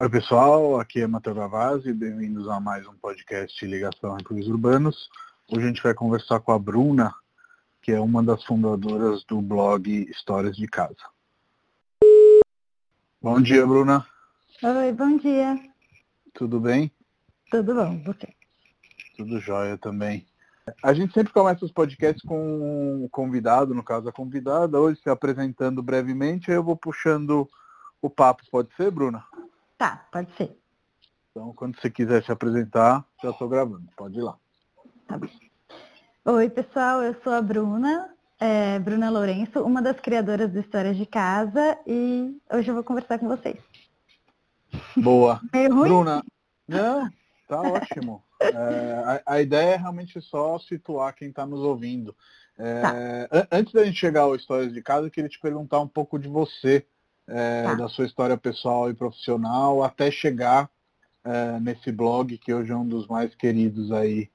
[0.00, 5.10] Oi pessoal, aqui é Matheus Gavazzi, bem-vindos a mais um podcast Ligação Recursos Urbanos.
[5.50, 7.12] Hoje a gente vai conversar com a Bruna,
[7.82, 10.94] que é uma das fundadoras do blog Histórias de Casa.
[13.20, 14.06] Bom dia, Bruna.
[14.62, 15.58] Oi, bom dia.
[16.32, 16.92] Tudo bem?
[17.50, 18.32] Tudo bom, você?
[19.16, 20.24] Tudo jóia também.
[20.80, 25.10] A gente sempre começa os podcasts com um convidado, no caso a convidada, hoje se
[25.10, 27.48] apresentando brevemente, aí eu vou puxando
[28.00, 29.24] o papo, pode ser, Bruna?
[29.78, 30.58] Tá, pode ser.
[31.30, 34.36] Então, quando você quiser se apresentar, já estou gravando, pode ir lá.
[35.06, 35.30] Tá bem.
[36.24, 41.06] Oi, pessoal, eu sou a Bruna, é, Bruna Lourenço, uma das criadoras do Histórias de
[41.06, 43.56] Casa, e hoje eu vou conversar com vocês.
[44.96, 45.40] Boa.
[45.54, 45.88] Meio ruim?
[45.88, 46.24] Bruna,
[46.66, 47.08] não,
[47.46, 48.24] tá ótimo.
[48.40, 52.16] É, a, a, ideia é realmente só situar quem está nos ouvindo.
[52.58, 53.48] É, tá.
[53.52, 56.26] Antes da gente chegar ao Histórias de Casa, eu queria te perguntar um pouco de
[56.26, 56.84] você,
[57.28, 57.74] é, tá.
[57.74, 60.70] da sua história pessoal e profissional, até chegar
[61.24, 64.30] é, nesse blog, que hoje é um dos mais queridos aí,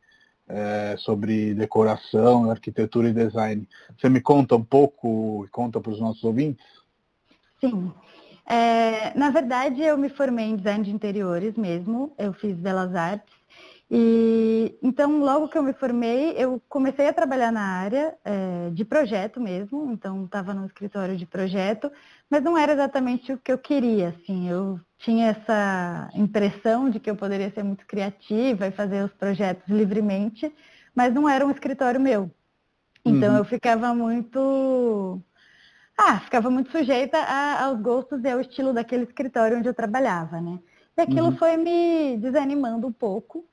[0.47, 3.67] é, sobre decoração, arquitetura e design.
[3.97, 6.66] Você me conta um pouco e conta para os nossos ouvintes?
[7.59, 7.91] Sim.
[8.45, 13.33] É, na verdade, eu me formei em design de interiores mesmo, eu fiz belas artes.
[13.92, 18.84] E então, logo que eu me formei, eu comecei a trabalhar na área é, de
[18.84, 21.92] projeto mesmo, então estava no escritório de projeto,
[22.30, 27.09] mas não era exatamente o que eu queria, assim, eu tinha essa impressão de que
[27.09, 30.53] eu poderia ser muito criativa e fazer os projetos livremente,
[30.95, 32.31] mas não era um escritório meu.
[33.06, 33.38] Então uhum.
[33.40, 35.22] eu ficava muito
[35.97, 40.42] ah, ficava muito sujeita a, aos gostos e ao estilo daquele escritório onde eu trabalhava,
[40.42, 40.58] né?
[40.97, 41.38] E aquilo uhum.
[41.38, 43.45] foi me desanimando um pouco,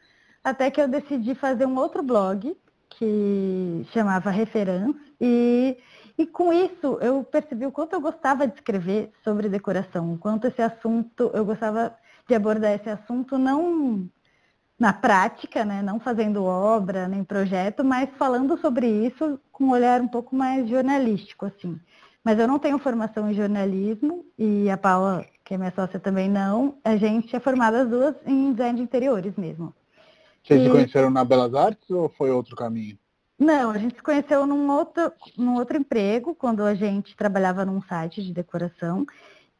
[0.43, 2.57] até que eu decidi fazer um outro blog
[2.91, 5.77] que chamava Reference e,
[6.19, 10.47] e com isso eu percebi o quanto eu gostava de escrever sobre decoração, o quanto
[10.47, 11.95] esse assunto, eu gostava
[12.29, 14.09] de abordar esse assunto não
[14.79, 20.01] na prática, né, não fazendo obra nem projeto, mas falando sobre isso com um olhar
[20.01, 21.79] um pouco mais jornalístico, assim.
[22.25, 26.31] Mas eu não tenho formação em jornalismo e a Paula, que é minha sócia, também
[26.31, 26.79] não.
[26.83, 29.75] A gente é formada as duas em design de interiores mesmo.
[30.43, 30.65] Vocês e...
[30.65, 32.99] se conheceram na Belas Artes ou foi outro caminho?
[33.39, 37.81] Não, a gente se conheceu num outro, num outro emprego, quando a gente trabalhava num
[37.81, 39.07] site de decoração.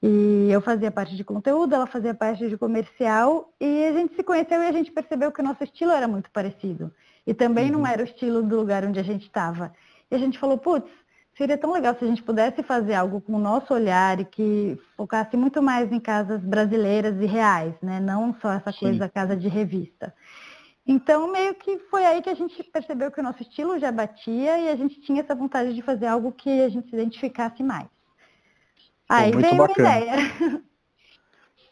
[0.03, 4.23] E eu fazia parte de conteúdo, ela fazia parte de comercial, e a gente se
[4.23, 6.93] conheceu e a gente percebeu que o nosso estilo era muito parecido.
[7.27, 7.81] E também uhum.
[7.81, 9.73] não era o estilo do lugar onde a gente estava.
[10.11, 10.91] E a gente falou, putz,
[11.37, 14.79] seria tão legal se a gente pudesse fazer algo com o nosso olhar e que
[14.97, 18.01] focasse muito mais em casas brasileiras e reais, né?
[18.01, 18.81] Não só essa Sim.
[18.81, 20.15] coisa casa de revista.
[20.93, 24.59] Então, meio que foi aí que a gente percebeu que o nosso estilo já batia
[24.59, 27.87] e a gente tinha essa vontade de fazer algo que a gente se identificasse mais.
[29.09, 29.89] Aí veio bacana.
[29.89, 30.17] a ideia.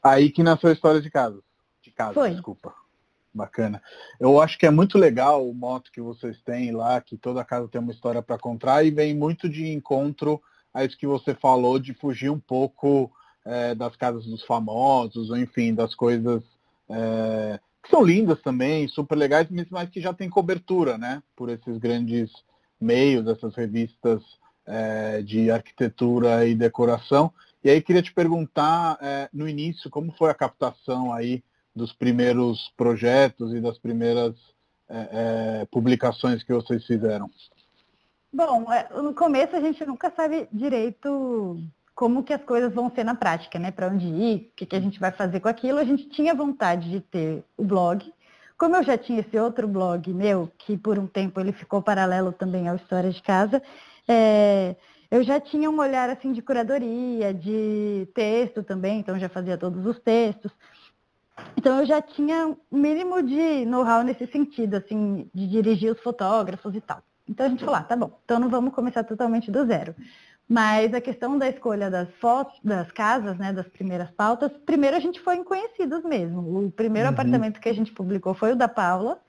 [0.00, 1.42] Aí que nasceu a história de casa.
[1.82, 2.30] De casa, foi.
[2.30, 2.72] desculpa.
[3.34, 3.82] Bacana.
[4.20, 7.66] Eu acho que é muito legal o moto que vocês têm lá, que toda casa
[7.66, 10.40] tem uma história para contar e vem muito de encontro
[10.72, 13.10] a isso que você falou, de fugir um pouco
[13.44, 16.44] é, das casas dos famosos, ou enfim, das coisas
[16.88, 17.58] é,
[17.90, 21.22] são lindas também, super legais, mas que já tem cobertura, né?
[21.34, 22.30] Por esses grandes
[22.80, 24.22] meios, essas revistas
[24.66, 27.32] é, de arquitetura e decoração.
[27.64, 31.42] E aí queria te perguntar, é, no início, como foi a captação aí
[31.74, 34.34] dos primeiros projetos e das primeiras
[34.88, 37.30] é, é, publicações que vocês fizeram?
[38.32, 41.62] Bom, é, no começo a gente nunca sabe direito
[41.98, 43.72] como que as coisas vão ser na prática, né?
[43.72, 45.80] Para onde ir, o que, que a gente vai fazer com aquilo.
[45.80, 48.14] A gente tinha vontade de ter o blog.
[48.56, 52.30] Como eu já tinha esse outro blog meu, que por um tempo ele ficou paralelo
[52.30, 53.60] também ao História de Casa,
[54.06, 54.76] é,
[55.10, 59.84] eu já tinha um olhar assim de curadoria, de texto também, então já fazia todos
[59.84, 60.52] os textos.
[61.56, 66.76] Então eu já tinha um mínimo de know-how nesse sentido, assim, de dirigir os fotógrafos
[66.76, 67.02] e tal.
[67.28, 69.96] Então a gente falou, ah, tá bom, então não vamos começar totalmente do zero.
[70.48, 75.00] Mas a questão da escolha das fotos, das casas, né, das primeiras pautas, primeiro a
[75.00, 76.66] gente foi em conhecidos mesmo.
[76.66, 77.12] O primeiro uhum.
[77.12, 79.20] apartamento que a gente publicou foi o da Paula,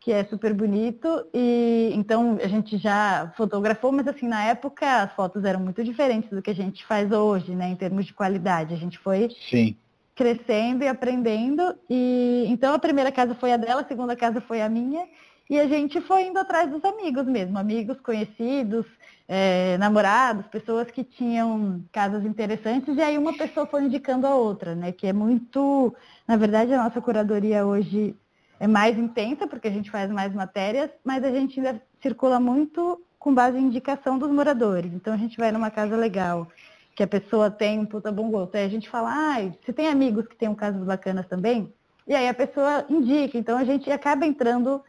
[0.00, 5.12] que é super bonito, e então a gente já fotografou, mas assim, na época as
[5.12, 8.74] fotos eram muito diferentes do que a gente faz hoje, né, em termos de qualidade.
[8.74, 9.76] A gente foi Sim
[10.14, 11.74] crescendo e aprendendo.
[11.88, 15.06] E então a primeira casa foi a dela, a segunda casa foi a minha.
[15.50, 18.86] E a gente foi indo atrás dos amigos mesmo, amigos conhecidos,
[19.28, 24.74] é, namorados, pessoas que tinham casas interessantes, e aí uma pessoa foi indicando a outra,
[24.74, 24.92] né?
[24.92, 25.94] Que é muito.
[26.26, 28.14] Na verdade, a nossa curadoria hoje
[28.60, 33.00] é mais intensa, porque a gente faz mais matérias, mas a gente ainda circula muito
[33.18, 34.92] com base em indicação dos moradores.
[34.92, 36.48] Então a gente vai numa casa legal
[36.94, 38.56] que a pessoa tem um puta bom gosto.
[38.56, 41.72] Aí a gente fala, ah, você tem amigos que tenham casas bacanas também?
[42.06, 43.38] E aí a pessoa indica.
[43.38, 44.82] Então a gente acaba entrando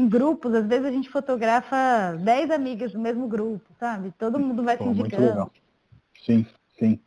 [0.00, 4.12] em grupos, às vezes a gente fotografa 10 amigas do mesmo grupo, sabe?
[4.18, 5.50] Todo mundo vai Pô, se indicando.
[6.24, 6.46] Sim,
[6.78, 6.98] sim.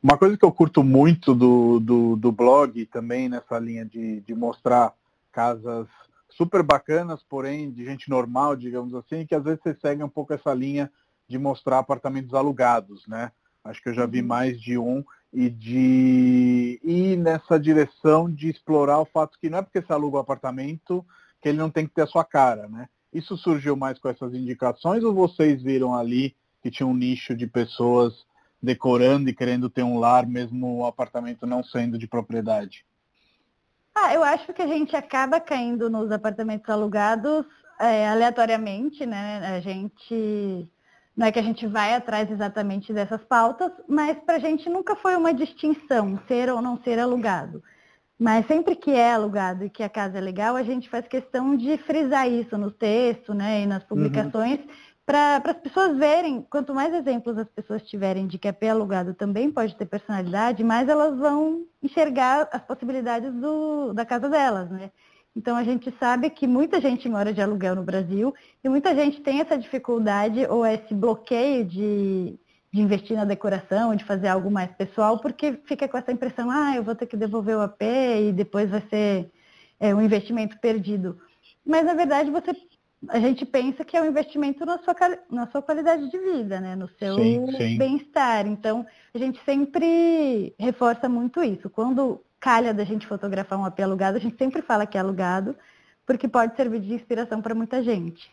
[0.00, 4.34] Uma coisa que eu curto muito do, do, do blog também nessa linha de, de
[4.34, 4.94] mostrar
[5.32, 5.88] casas
[6.28, 10.32] super bacanas, porém de gente normal, digamos assim, que às vezes você segue um pouco
[10.32, 10.90] essa linha
[11.28, 13.32] de mostrar apartamentos alugados, né?
[13.64, 14.26] Acho que eu já vi uhum.
[14.26, 19.62] mais de um e de ir nessa direção de explorar o fato que não é
[19.62, 21.04] porque você aluga um apartamento
[21.40, 22.88] que ele não tem que ter a sua cara, né?
[23.12, 27.46] Isso surgiu mais com essas indicações ou vocês viram ali que tinha um nicho de
[27.46, 28.24] pessoas
[28.62, 32.84] decorando e querendo ter um lar, mesmo o apartamento não sendo de propriedade?
[33.94, 37.46] Ah, eu acho que a gente acaba caindo nos apartamentos alugados
[37.80, 39.56] é, aleatoriamente, né?
[39.56, 40.70] A gente
[41.16, 44.94] não é que a gente vai atrás exatamente dessas pautas, mas para a gente nunca
[44.96, 47.62] foi uma distinção ser ou não ser alugado.
[48.20, 51.56] Mas sempre que é alugado e que a casa é legal, a gente faz questão
[51.56, 54.68] de frisar isso no texto né, e nas publicações, uhum.
[55.06, 59.50] para as pessoas verem, quanto mais exemplos as pessoas tiverem de que AP alugado também
[59.50, 64.68] pode ter personalidade, mais elas vão enxergar as possibilidades do, da casa delas.
[64.68, 64.90] Né?
[65.34, 69.22] Então a gente sabe que muita gente mora de aluguel no Brasil e muita gente
[69.22, 72.38] tem essa dificuldade ou esse bloqueio de,
[72.72, 76.76] de investir na decoração, de fazer algo mais pessoal, porque fica com essa impressão, ah,
[76.76, 79.30] eu vou ter que devolver o AP e depois vai ser
[79.78, 81.18] é, um investimento perdido.
[81.66, 82.52] Mas na verdade você,
[83.08, 84.94] a gente pensa que é um investimento na sua,
[85.30, 86.76] na sua qualidade de vida, né?
[86.76, 87.16] no seu
[87.76, 88.46] bem-estar.
[88.46, 91.68] Então a gente sempre reforça muito isso.
[91.68, 95.56] Quando calha da gente fotografar um AP alugado, a gente sempre fala que é alugado,
[96.06, 98.30] porque pode servir de inspiração para muita gente.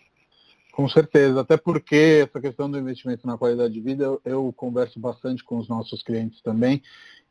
[0.77, 4.99] Com certeza, até porque essa questão do investimento na qualidade de vida, eu, eu, converso
[4.99, 6.83] bastante com os nossos clientes também,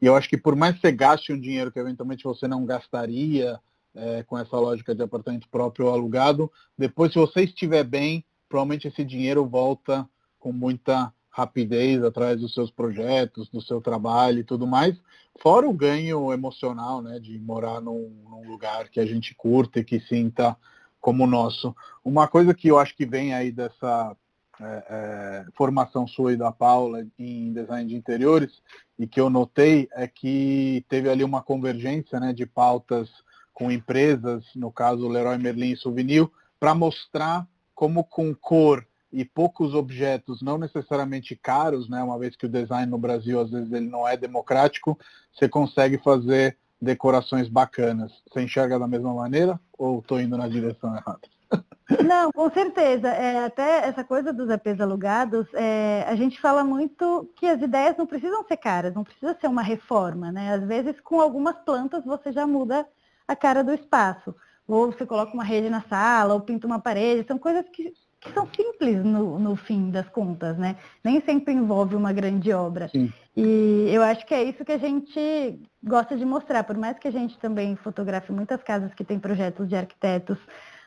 [0.02, 2.66] e eu acho que por mais que você gaste um dinheiro que eventualmente você não
[2.66, 3.60] gastaria
[3.94, 8.88] é, com essa lógica de apartamento próprio ou alugado, depois se você estiver bem, provavelmente
[8.88, 10.10] esse dinheiro volta
[10.40, 15.00] com muita rapidez atrás dos seus projetos, do seu trabalho e tudo mais,
[15.38, 19.84] fora o ganho emocional, né, de morar num, num lugar que a gente curta e
[19.84, 20.56] que sinta
[21.06, 21.72] como o nosso.
[22.04, 24.16] Uma coisa que eu acho que vem aí dessa
[24.60, 28.60] é, é, formação sua e da Paula em design de interiores
[28.98, 33.08] e que eu notei é que teve ali uma convergência né, de pautas
[33.54, 39.74] com empresas, no caso Leroy Merlin e Souvenir, para mostrar como com cor e poucos
[39.74, 43.88] objetos, não necessariamente caros, né, uma vez que o design no Brasil às vezes ele
[43.88, 44.98] não é democrático,
[45.32, 48.12] você consegue fazer decorações bacanas.
[48.28, 51.20] Você enxerga da mesma maneira ou estou indo na direção errada?
[52.04, 53.08] Não, com certeza.
[53.08, 57.96] É, até essa coisa dos EPs alugados, é, a gente fala muito que as ideias
[57.96, 60.54] não precisam ser caras, não precisa ser uma reforma, né?
[60.54, 62.86] Às vezes com algumas plantas você já muda
[63.26, 64.34] a cara do espaço.
[64.66, 67.92] Ou você coloca uma rede na sala, ou pinta uma parede, são coisas que
[68.26, 70.76] que são simples no, no fim das contas, né?
[71.02, 72.88] Nem sempre envolve uma grande obra.
[72.88, 73.12] Sim.
[73.36, 76.64] E eu acho que é isso que a gente gosta de mostrar.
[76.64, 80.38] Por mais que a gente também fotografe muitas casas que têm projetos de arquitetos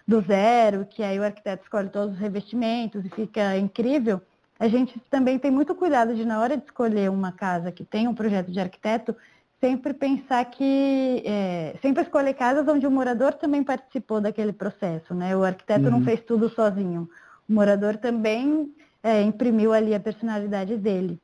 [0.08, 4.20] do zero, que aí o arquiteto escolhe todos os revestimentos e fica incrível,
[4.60, 8.08] a gente também tem muito cuidado de, na hora de escolher uma casa que tem
[8.08, 9.16] um projeto de arquiteto,
[9.62, 15.36] sempre pensar que é, sempre escolher casas onde o morador também participou daquele processo, né?
[15.36, 15.92] O arquiteto uhum.
[15.92, 17.08] não fez tudo sozinho.
[17.50, 21.20] O morador também é, imprimiu ali a personalidade dele.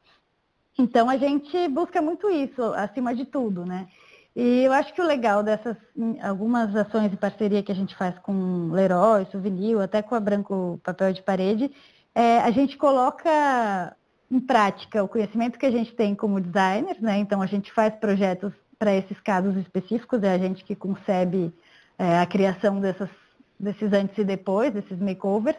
[0.78, 3.88] Então a gente busca muito isso, acima de tudo, né?
[4.36, 5.78] E eu acho que o legal dessas
[6.22, 10.80] algumas ações de parceria que a gente faz com Leroy, Souvenir, até com a Branco
[10.84, 11.72] Papel de Parede,
[12.14, 13.96] é, a gente coloca
[14.30, 17.18] em prática o conhecimento que a gente tem como designers, né?
[17.18, 21.54] Então a gente faz projetos para esses casos específicos, é a gente que concebe
[21.98, 23.10] é, a criação dessas,
[23.58, 25.58] desses antes e depois, desses makeovers,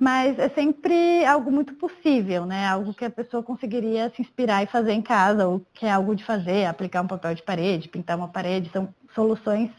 [0.00, 2.66] mas é sempre algo muito possível, né?
[2.66, 6.16] Algo que a pessoa conseguiria se inspirar e fazer em casa, ou que é algo
[6.16, 9.70] de fazer, aplicar um papel de parede, pintar uma parede, são soluções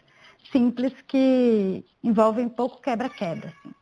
[0.52, 3.48] simples que envolvem pouco quebra-quebra.
[3.48, 3.74] Assim.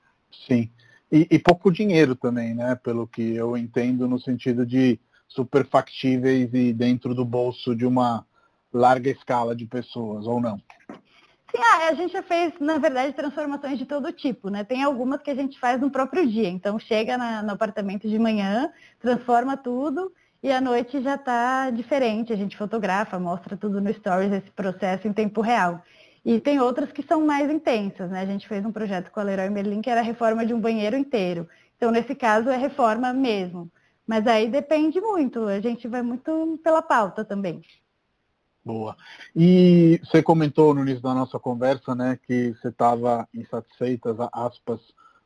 [0.48, 0.69] Sim.
[1.12, 2.75] E, e, pouco dinheiro também, né?
[2.75, 8.25] Pelo que eu entendo no sentido de super factíveis e dentro do bolso de uma
[8.72, 10.62] larga escala de pessoas, ou não?
[11.51, 14.63] Sim, ah, a gente já fez, na verdade, transformações de todo tipo, né?
[14.63, 16.48] Tem algumas que a gente faz no próprio dia.
[16.48, 20.13] Então chega na, no apartamento de manhã, transforma tudo
[20.44, 22.32] e à noite já está diferente.
[22.32, 25.82] A gente fotografa, mostra tudo no Stories, esse processo em tempo real.
[26.24, 28.22] E tem outras que são mais intensas, né?
[28.22, 30.60] A gente fez um projeto com a Leroy Merlin que era a reforma de um
[30.62, 31.50] banheiro inteiro.
[31.77, 33.72] Então, nesse caso, é reforma mesmo.
[34.06, 37.62] Mas aí depende muito, a gente vai muito pela pauta também.
[38.63, 38.96] Boa.
[39.36, 44.80] E você comentou no início da nossa conversa, né, que você estava insatisfeita, aspas,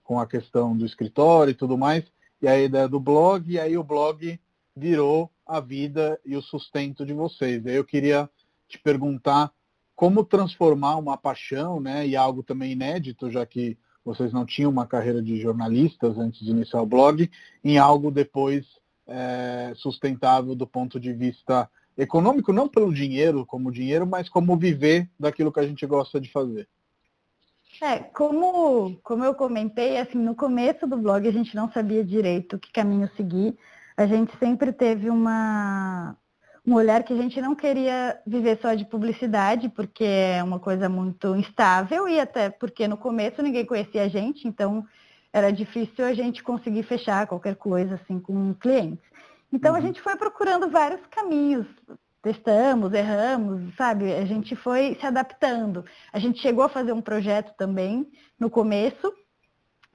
[0.04, 2.04] com a questão do escritório e tudo mais,
[2.42, 4.40] e a ideia do blog, e aí o blog
[4.75, 7.66] virou a vida e o sustento de vocês.
[7.66, 8.30] Eu queria
[8.68, 9.52] te perguntar
[9.96, 14.86] como transformar uma paixão, né, e algo também inédito, já que vocês não tinham uma
[14.86, 17.30] carreira de jornalistas antes de iniciar o blog,
[17.63, 18.66] em algo depois
[19.08, 25.10] é, sustentável do ponto de vista econômico, não pelo dinheiro como dinheiro, mas como viver
[25.20, 26.68] daquilo que a gente gosta de fazer.
[27.82, 32.60] É, como, como eu comentei, assim, no começo do blog a gente não sabia direito
[32.60, 33.58] que caminho seguir.
[33.98, 36.16] A gente sempre teve uma,
[36.66, 40.88] um olhar que a gente não queria viver só de publicidade, porque é uma coisa
[40.88, 44.86] muito instável e até porque no começo ninguém conhecia a gente, então
[45.32, 49.04] era difícil a gente conseguir fechar qualquer coisa assim com clientes.
[49.53, 49.77] Então uhum.
[49.77, 51.67] a gente foi procurando vários caminhos,
[52.22, 54.12] testamos, erramos, sabe?
[54.13, 55.86] A gente foi se adaptando.
[56.12, 59.13] A gente chegou a fazer um projeto também no começo,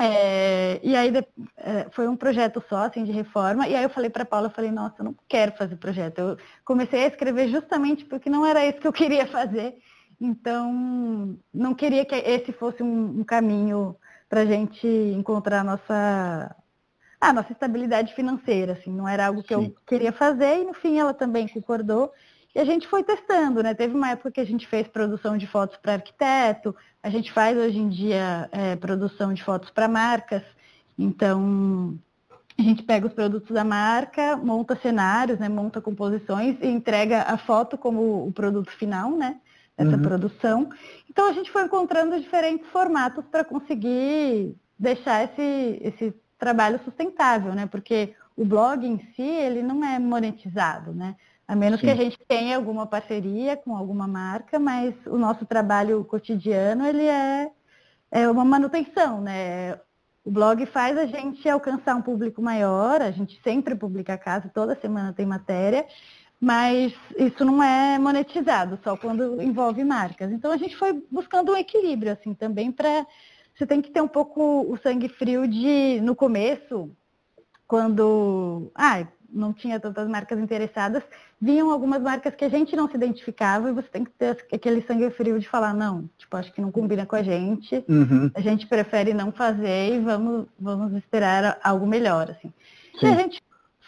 [0.00, 1.12] é, e aí
[1.56, 3.66] é, foi um projeto só, assim, de reforma.
[3.66, 6.18] E aí eu falei para Paula, eu falei, nossa, eu não quero fazer projeto.
[6.18, 9.76] Eu comecei a escrever justamente porque não era isso que eu queria fazer.
[10.20, 13.96] Então, não queria que esse fosse um, um caminho
[14.28, 16.56] para a gente encontrar a nossa,
[17.20, 18.72] a nossa estabilidade financeira.
[18.72, 19.66] Assim, não era algo que Sim.
[19.66, 22.12] eu queria fazer e no fim ela também concordou.
[22.54, 23.74] E a gente foi testando, né?
[23.74, 27.56] Teve uma época que a gente fez produção de fotos para arquiteto, a gente faz
[27.56, 30.42] hoje em dia é, produção de fotos para marcas.
[30.98, 31.96] Então,
[32.58, 37.38] a gente pega os produtos da marca, monta cenários, né, monta composições e entrega a
[37.38, 39.36] foto como o produto final, né?
[39.76, 40.02] Essa uhum.
[40.02, 40.68] produção.
[41.08, 47.66] Então a gente foi encontrando diferentes formatos para conseguir deixar esse, esse trabalho sustentável, né?
[47.66, 51.16] Porque o blog em si, ele não é monetizado, né?
[51.46, 51.86] A menos Sim.
[51.86, 57.06] que a gente tenha alguma parceria com alguma marca, mas o nosso trabalho cotidiano, ele
[57.06, 57.50] é,
[58.10, 59.78] é uma manutenção, né?
[60.24, 64.78] O blog faz a gente alcançar um público maior, a gente sempre publica casa, toda
[64.78, 65.86] semana tem matéria,
[66.40, 70.30] mas isso não é monetizado, só quando envolve marcas.
[70.30, 73.06] Então a gente foi buscando um equilíbrio, assim, também para.
[73.58, 76.88] Você tem que ter um pouco o sangue frio de, no começo,
[77.66, 78.70] quando.
[78.72, 81.02] Ah, não tinha tantas marcas interessadas,
[81.40, 84.80] vinham algumas marcas que a gente não se identificava e você tem que ter aquele
[84.82, 88.30] sangue frio de falar, não, tipo, acho que não combina com a gente, uhum.
[88.32, 92.50] a gente prefere não fazer e vamos, vamos esperar algo melhor, assim.
[92.98, 93.06] Sim.
[93.06, 93.42] E a gente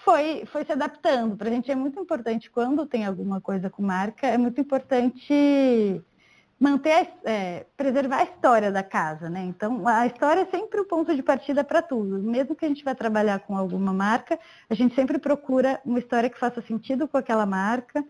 [0.05, 1.37] foi, foi se adaptando.
[1.37, 6.03] Para a gente é muito importante, quando tem alguma coisa com marca, é muito importante
[6.61, 9.43] manter, é, preservar a história da casa, né?
[9.45, 12.23] Então, a história é sempre o ponto de partida para tudo.
[12.23, 14.39] Mesmo que a gente vai trabalhar com alguma marca,
[14.69, 18.05] a gente sempre procura uma história que faça sentido com aquela marca,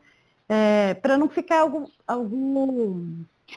[0.48, 3.06] é, para não ficar algo, algo...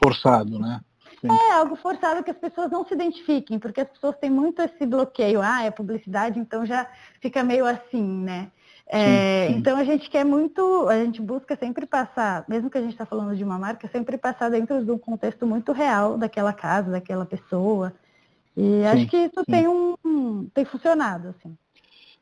[0.00, 0.80] Forçado, né?
[1.20, 1.28] Sim.
[1.28, 4.86] É, algo forçado que as pessoas não se identifiquem, porque as pessoas têm muito esse
[4.86, 5.40] bloqueio.
[5.42, 6.88] Ah, é publicidade, então já
[7.20, 8.50] fica meio assim, né?
[8.86, 9.58] É, sim, sim.
[9.58, 13.06] Então a gente quer muito, a gente busca sempre passar, mesmo que a gente está
[13.06, 17.24] falando de uma marca, sempre passar dentro de um contexto muito real daquela casa, daquela
[17.24, 17.92] pessoa.
[18.56, 19.94] E sim, acho que isso tem um
[20.52, 21.56] tem funcionado, assim.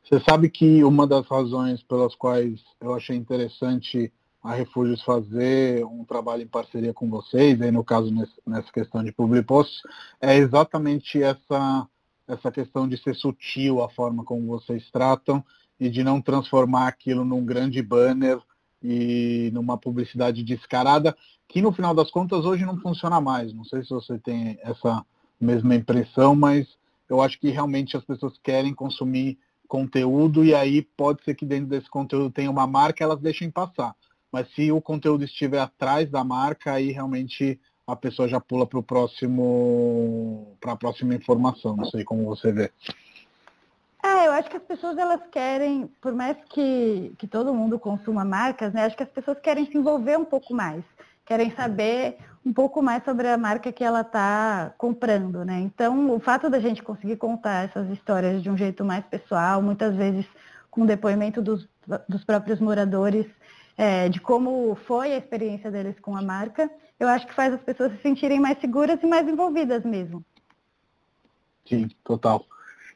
[0.03, 6.05] Você sabe que uma das razões pelas quais eu achei interessante a Refúgios fazer um
[6.05, 8.13] trabalho em parceria com vocês, aí no caso
[8.47, 9.81] nessa questão de public posts,
[10.21, 11.87] é exatamente essa,
[12.27, 15.45] essa questão de ser sutil a forma como vocês tratam
[15.83, 18.39] e de não transformar aquilo num grande banner
[18.81, 21.17] e numa publicidade descarada,
[21.49, 23.53] que no final das contas hoje não funciona mais.
[23.53, 25.05] Não sei se você tem essa
[25.41, 26.69] mesma impressão, mas
[27.11, 29.37] eu acho que realmente as pessoas querem consumir
[29.67, 33.93] conteúdo e aí pode ser que dentro desse conteúdo tenha uma marca, elas deixem passar.
[34.31, 38.79] Mas se o conteúdo estiver atrás da marca, aí realmente a pessoa já pula para
[38.79, 41.75] o próximo, para a próxima informação.
[41.75, 42.71] Não sei como você vê.
[44.03, 48.25] É, eu acho que as pessoas elas querem, por mais que, que todo mundo consuma
[48.25, 48.85] marcas, né?
[48.85, 50.83] Acho que as pessoas querem se envolver um pouco mais,
[51.25, 55.61] querem saber um pouco mais sobre a marca que ela está comprando, né?
[55.61, 59.95] Então, o fato da gente conseguir contar essas histórias de um jeito mais pessoal, muitas
[59.95, 60.27] vezes
[60.69, 61.69] com depoimento dos,
[62.09, 63.27] dos próprios moradores,
[63.77, 66.69] é, de como foi a experiência deles com a marca,
[66.99, 70.25] eu acho que faz as pessoas se sentirem mais seguras e mais envolvidas mesmo.
[71.65, 72.45] Sim, total.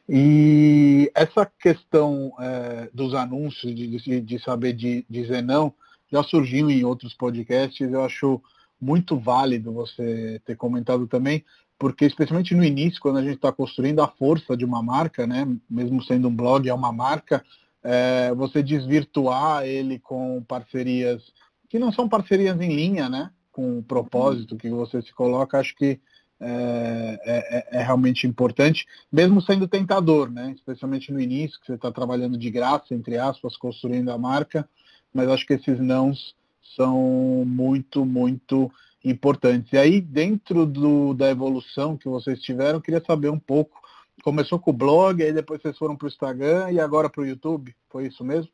[0.08, 5.75] E essa questão é, dos anúncios, de, de, saber de, dizer não,
[6.10, 8.40] já surgiu em outros podcasts, eu acho
[8.80, 11.44] muito válido você ter comentado também,
[11.78, 15.46] porque especialmente no início, quando a gente está construindo a força de uma marca, né,
[15.68, 17.44] mesmo sendo um blog, é uma marca,
[17.82, 21.32] é, você desvirtuar ele com parcerias
[21.68, 23.30] que não são parcerias em linha, né?
[23.52, 26.00] Com o propósito que você se coloca, acho que
[26.38, 30.52] é, é, é, realmente importante, mesmo sendo tentador, né?
[30.54, 34.68] Especialmente no início, que você está trabalhando de graça, entre aspas, construindo a marca,
[35.12, 36.36] mas acho que esses nãos
[36.76, 38.70] são muito, muito
[39.02, 39.72] importantes.
[39.72, 43.80] E aí, dentro do, da evolução que vocês tiveram, queria saber um pouco.
[44.22, 47.26] Começou com o blog, aí depois vocês foram para o Instagram e agora para o
[47.26, 48.50] YouTube, foi isso mesmo?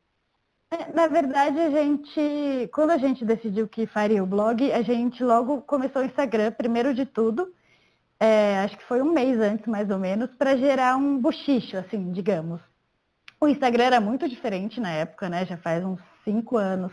[0.70, 5.22] É, na verdade, a gente, quando a gente decidiu que faria o blog, a gente
[5.22, 7.52] logo começou o Instagram, primeiro de tudo,
[8.22, 12.12] é, acho que foi um mês antes, mais ou menos, para gerar um bochicho, assim,
[12.12, 12.60] digamos.
[13.40, 15.44] O Instagram era muito diferente na época, né?
[15.44, 16.92] Já faz uns cinco anos,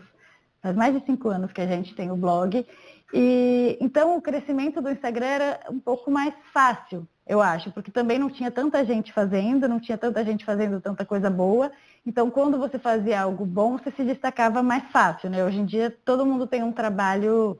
[0.60, 2.66] faz mais de cinco anos que a gente tem o blog.
[3.14, 8.18] E então o crescimento do Instagram era um pouco mais fácil, eu acho, porque também
[8.18, 11.70] não tinha tanta gente fazendo, não tinha tanta gente fazendo tanta coisa boa.
[12.04, 15.44] Então, quando você fazia algo bom, você se destacava mais fácil, né?
[15.44, 17.56] Hoje em dia todo mundo tem um trabalho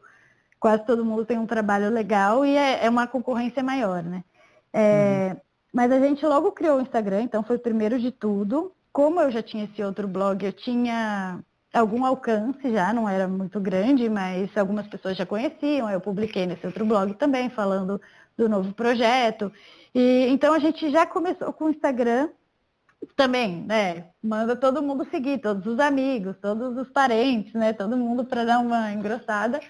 [0.60, 4.22] quase todo mundo tem um trabalho legal e é, é uma concorrência maior, né?
[4.72, 5.40] É, uhum.
[5.72, 8.72] Mas a gente logo criou o Instagram, então foi o primeiro de tudo.
[8.92, 11.40] Como eu já tinha esse outro blog, eu tinha
[11.72, 15.88] algum alcance já, não era muito grande, mas algumas pessoas já conheciam.
[15.88, 18.00] Eu publiquei nesse outro blog também, falando
[18.36, 19.50] do novo projeto.
[19.94, 22.28] E então a gente já começou com o Instagram
[23.16, 24.06] também, né?
[24.22, 27.72] Manda todo mundo seguir, todos os amigos, todos os parentes, né?
[27.72, 29.60] Todo mundo para dar uma engrossada.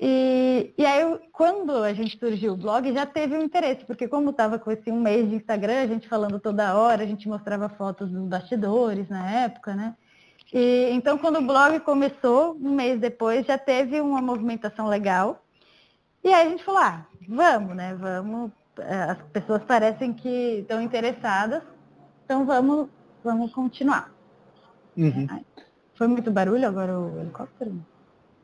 [0.00, 4.30] E, e aí, quando a gente surgiu o blog, já teve um interesse, porque como
[4.30, 7.68] estava com esse um mês de Instagram, a gente falando toda hora, a gente mostrava
[7.68, 9.94] fotos dos bastidores na época, né?
[10.52, 15.42] E, então, quando o blog começou, um mês depois, já teve uma movimentação legal.
[16.22, 17.94] E aí a gente falou, ah, vamos, né?
[17.94, 18.52] Vamos.
[18.78, 21.62] É, as pessoas parecem que estão interessadas,
[22.26, 22.88] então vamos,
[23.22, 24.12] vamos continuar.
[24.96, 25.28] Uhum.
[25.94, 27.72] Foi muito barulho agora o helicóptero?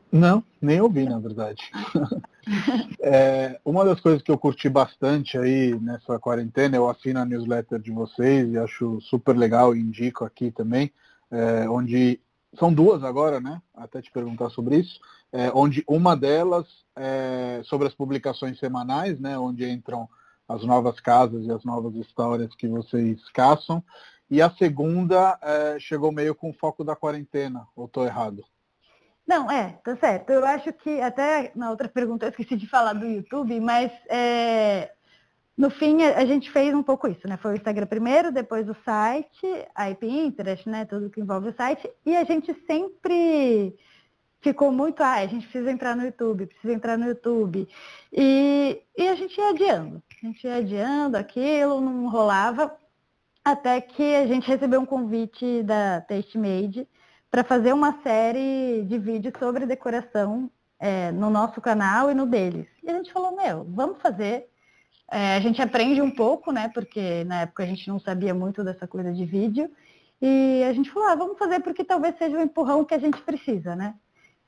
[0.09, 1.61] Não, nem ouvi, na verdade.
[3.01, 7.79] é, uma das coisas que eu curti bastante aí nessa quarentena, eu assino a newsletter
[7.79, 10.89] de vocês e acho super legal e indico aqui também,
[11.29, 12.21] é, onde
[12.57, 13.61] são duas agora, né?
[13.75, 14.99] Até te perguntar sobre isso,
[15.31, 19.37] é, onde uma delas é sobre as publicações semanais, né?
[19.37, 20.07] Onde entram
[20.47, 23.83] as novas casas e as novas histórias que vocês caçam.
[24.29, 28.43] E a segunda é, chegou meio com o foco da quarentena, ou estou errado?
[29.27, 30.31] Não, é, tá certo.
[30.31, 34.91] Eu acho que até na outra pergunta eu esqueci de falar do YouTube, mas é,
[35.57, 37.37] no fim a, gente fez um pouco isso, né?
[37.37, 40.83] Foi o Instagram primeiro, depois o site, aí Pinterest, né?
[40.83, 41.89] Tudo que envolve o site.
[42.05, 43.75] E a gente sempre
[44.43, 47.67] ficou muito, ah, a gente precisa entrar no YouTube, precisa entrar no YouTube.
[48.11, 50.03] E, e a gente ia adiando.
[50.21, 52.75] A gente ia adiando aquilo, não rolava.
[53.43, 56.87] Até que a gente recebeu um convite da Taste Made
[57.31, 62.67] para fazer uma série de vídeos sobre decoração é, no nosso canal e no deles.
[62.83, 64.49] E a gente falou, meu, vamos fazer.
[65.09, 66.69] É, a gente aprende um pouco, né?
[66.73, 69.71] Porque na época a gente não sabia muito dessa coisa de vídeo.
[70.21, 73.21] E a gente falou, ah, vamos fazer porque talvez seja o empurrão que a gente
[73.21, 73.95] precisa, né?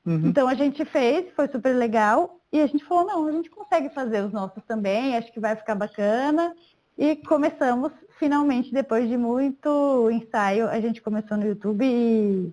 [0.06, 0.28] Uhum.
[0.28, 2.38] Então a gente fez, foi super legal.
[2.52, 5.56] E a gente falou, não, a gente consegue fazer os nossos também, acho que vai
[5.56, 6.54] ficar bacana.
[6.96, 12.50] E começamos, finalmente, depois de muito ensaio, a gente começou no YouTube e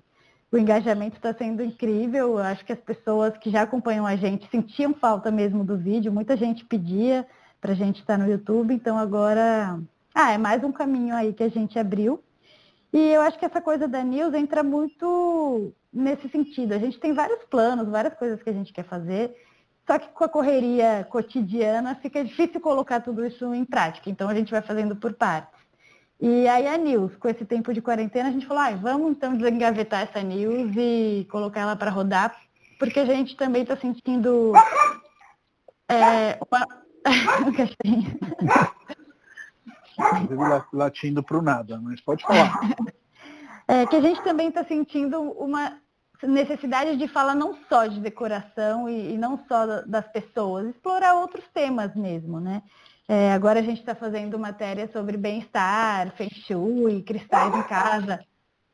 [0.51, 2.37] o engajamento está sendo incrível.
[2.39, 6.11] Acho que as pessoas que já acompanham a gente sentiam falta mesmo do vídeo.
[6.11, 7.25] Muita gente pedia
[7.61, 8.73] para a gente estar no YouTube.
[8.73, 9.79] Então agora,
[10.13, 12.21] ah, é mais um caminho aí que a gente abriu.
[12.93, 16.73] E eu acho que essa coisa da news entra muito nesse sentido.
[16.73, 19.35] A gente tem vários planos, várias coisas que a gente quer fazer.
[19.87, 24.11] Só que com a correria cotidiana fica difícil colocar tudo isso em prática.
[24.11, 25.59] Então a gente vai fazendo por partes.
[26.21, 29.35] E aí a news, com esse tempo de quarentena, a gente falou, ah, vamos então
[29.35, 32.33] desengavetar essa news e colocar ela para rodar,
[32.79, 34.53] porque a gente também está sentindo
[35.89, 36.65] é, uma...
[40.71, 42.59] latindo para o nada, mas pode falar.
[43.65, 45.79] É, que a gente também está sentindo uma
[46.21, 51.45] necessidade de falar não só de decoração e, e não só das pessoas, explorar outros
[51.53, 52.61] temas mesmo, né?
[53.07, 58.19] É, agora a gente está fazendo matéria sobre bem-estar, feng shui, cristais em casa.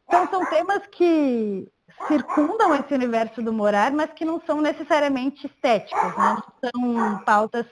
[0.07, 1.67] Então são temas que
[2.07, 6.37] circundam esse universo do morar, mas que não são necessariamente estéticos, né?
[6.63, 7.65] São pautas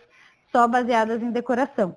[0.51, 1.95] só baseadas em decoração.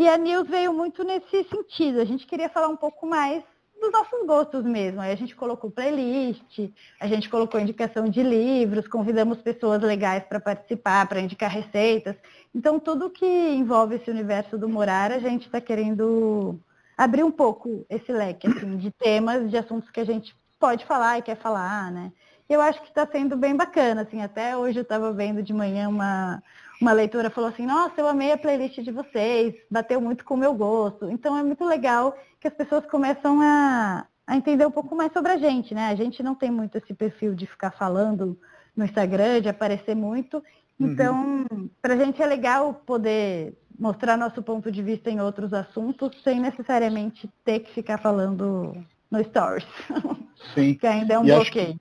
[0.00, 2.00] E a News veio muito nesse sentido.
[2.00, 3.44] A gente queria falar um pouco mais
[3.78, 4.98] dos nossos gostos mesmo.
[4.98, 10.40] Aí a gente colocou playlist, a gente colocou indicação de livros, convidamos pessoas legais para
[10.40, 12.16] participar, para indicar receitas.
[12.54, 16.58] Então tudo que envolve esse universo do morar, a gente está querendo
[16.96, 21.18] abrir um pouco esse leque assim, de temas, de assuntos que a gente pode falar
[21.18, 22.10] e quer falar, né?
[22.48, 25.90] Eu acho que está sendo bem bacana, assim, até hoje eu estava vendo de manhã
[25.90, 26.42] uma,
[26.80, 30.38] uma leitora falou assim, nossa, eu amei a playlist de vocês, bateu muito com o
[30.38, 31.10] meu gosto.
[31.10, 35.32] Então é muito legal que as pessoas começam a, a entender um pouco mais sobre
[35.32, 35.88] a gente, né?
[35.88, 38.38] A gente não tem muito esse perfil de ficar falando
[38.74, 40.42] no Instagram, de aparecer muito.
[40.78, 40.92] Uhum.
[40.92, 41.68] Então, uhum.
[41.82, 46.40] para a gente é legal poder mostrar nosso ponto de vista em outros assuntos sem
[46.40, 48.74] necessariamente ter que ficar falando
[49.10, 49.66] no Stories.
[50.54, 50.74] Sim.
[50.74, 51.78] que ainda é um e bloqueio.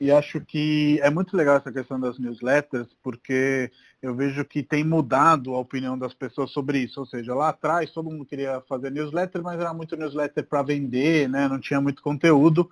[0.00, 3.70] E acho que é muito legal essa questão das newsletters, porque
[4.02, 6.98] eu vejo que tem mudado a opinião das pessoas sobre isso.
[7.00, 11.28] Ou seja, lá atrás todo mundo queria fazer newsletter, mas era muito newsletter para vender,
[11.28, 11.48] né?
[11.48, 12.68] não tinha muito conteúdo.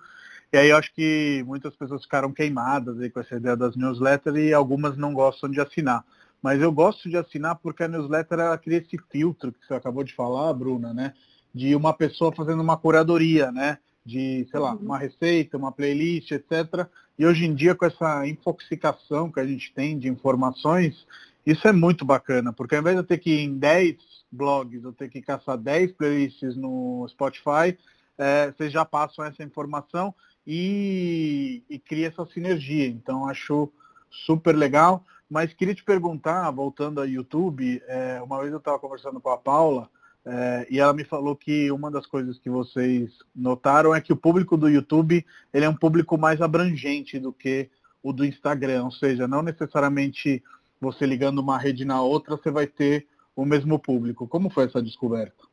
[0.51, 4.37] E aí eu acho que muitas pessoas ficaram queimadas aí com essa ideia das newsletters
[4.37, 6.05] e algumas não gostam de assinar.
[6.41, 10.03] Mas eu gosto de assinar porque a newsletter ela cria esse filtro que você acabou
[10.03, 11.13] de falar, Bruna, né?
[11.55, 13.79] De uma pessoa fazendo uma curadoria, né?
[14.05, 14.79] De, sei lá, uhum.
[14.79, 16.87] uma receita, uma playlist, etc.
[17.17, 21.05] E hoje em dia, com essa infoxicação que a gente tem de informações,
[21.45, 23.95] isso é muito bacana, porque ao invés de eu ter que ir em 10
[24.31, 27.77] blogs, eu ter que caçar 10 playlists no Spotify,
[28.17, 30.13] é, vocês já passam essa informação
[30.45, 32.87] e, e cria essa sinergia.
[32.87, 33.71] Então acho
[34.09, 35.03] super legal.
[35.29, 39.37] Mas queria te perguntar, voltando ao YouTube, é, uma vez eu estava conversando com a
[39.37, 39.89] Paula
[40.25, 44.17] é, e ela me falou que uma das coisas que vocês notaram é que o
[44.17, 47.69] público do YouTube ele é um público mais abrangente do que
[48.01, 50.41] o do Instagram, ou seja, não necessariamente
[50.79, 54.27] você ligando uma rede na outra você vai ter o mesmo público.
[54.27, 55.43] Como foi essa descoberta?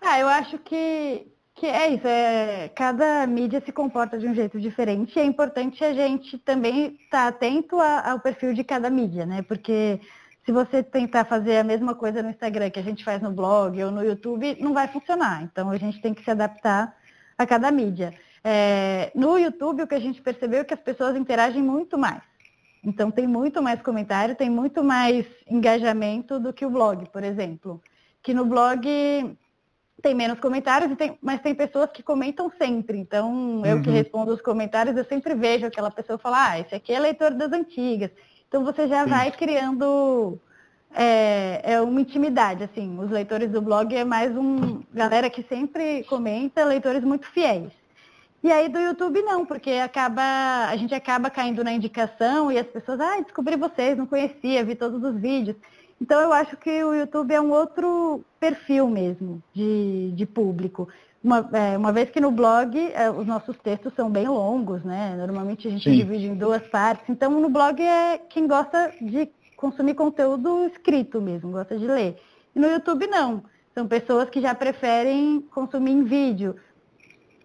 [0.00, 4.60] Ah, eu acho que que é isso, é, cada mídia se comporta de um jeito
[4.60, 8.90] diferente e é importante a gente também estar tá atento a, ao perfil de cada
[8.90, 9.40] mídia, né?
[9.40, 9.98] Porque
[10.46, 13.82] se você tentar fazer a mesma coisa no Instagram que a gente faz no blog
[13.82, 15.42] ou no YouTube, não vai funcionar.
[15.42, 16.96] Então a gente tem que se adaptar
[17.36, 18.14] a cada mídia.
[18.44, 22.22] É, no YouTube, o que a gente percebeu é que as pessoas interagem muito mais.
[22.84, 27.82] Então tem muito mais comentário, tem muito mais engajamento do que o blog, por exemplo.
[28.22, 28.86] Que no blog
[30.00, 32.96] tem menos comentários, tem, mas tem pessoas que comentam sempre.
[32.98, 33.82] Então, eu uhum.
[33.82, 37.32] que respondo os comentários, eu sempre vejo aquela pessoa falar, ah, esse aqui é leitor
[37.32, 38.12] das antigas.
[38.48, 39.10] Então você já Sim.
[39.10, 40.38] vai criando
[40.94, 42.98] é, é, uma intimidade, assim.
[42.98, 47.72] Os leitores do blog é mais um galera que sempre comenta, leitores muito fiéis.
[48.42, 50.22] E aí do YouTube não, porque acaba,
[50.68, 54.74] a gente acaba caindo na indicação e as pessoas, ah, descobri vocês, não conhecia, vi
[54.74, 55.56] todos os vídeos.
[56.00, 60.88] Então eu acho que o YouTube é um outro perfil mesmo de, de público.
[61.26, 65.16] Uma, é, uma vez que no blog é, os nossos textos são bem longos, né?
[65.18, 65.96] Normalmente a gente Sim.
[65.96, 67.04] divide em duas partes.
[67.08, 72.16] Então no blog é quem gosta de consumir conteúdo escrito mesmo, gosta de ler.
[72.54, 73.42] E no YouTube não.
[73.74, 76.54] São pessoas que já preferem consumir em vídeo.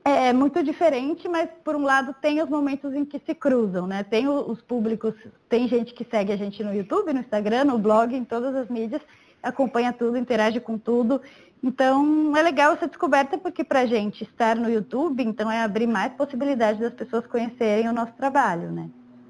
[0.06, 3.88] É, é muito diferente, mas por um lado tem os momentos em que se cruzam,
[3.88, 4.04] né?
[4.04, 5.16] Tem os públicos,
[5.50, 8.70] tem gente que segue a gente no YouTube, no Instagram, no blog, em todas as
[8.70, 9.02] mídias,
[9.42, 11.20] acompanha tudo, interage com tudo.
[11.64, 15.86] Então é legal essa descoberta porque para a gente estar no YouTube, então é abrir
[15.86, 18.90] mais possibilidades das pessoas conhecerem o nosso trabalho, né?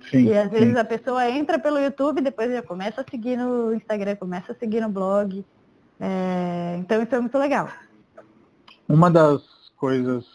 [0.10, 0.58] Sim, e às sim.
[0.58, 4.56] vezes a pessoa entra pelo YouTube, depois já começa a seguir no Instagram, começa a
[4.56, 5.46] seguir no blog.
[6.00, 6.78] É...
[6.80, 7.70] Então isso é muito legal.
[8.88, 9.42] Uma das
[9.76, 10.26] coisas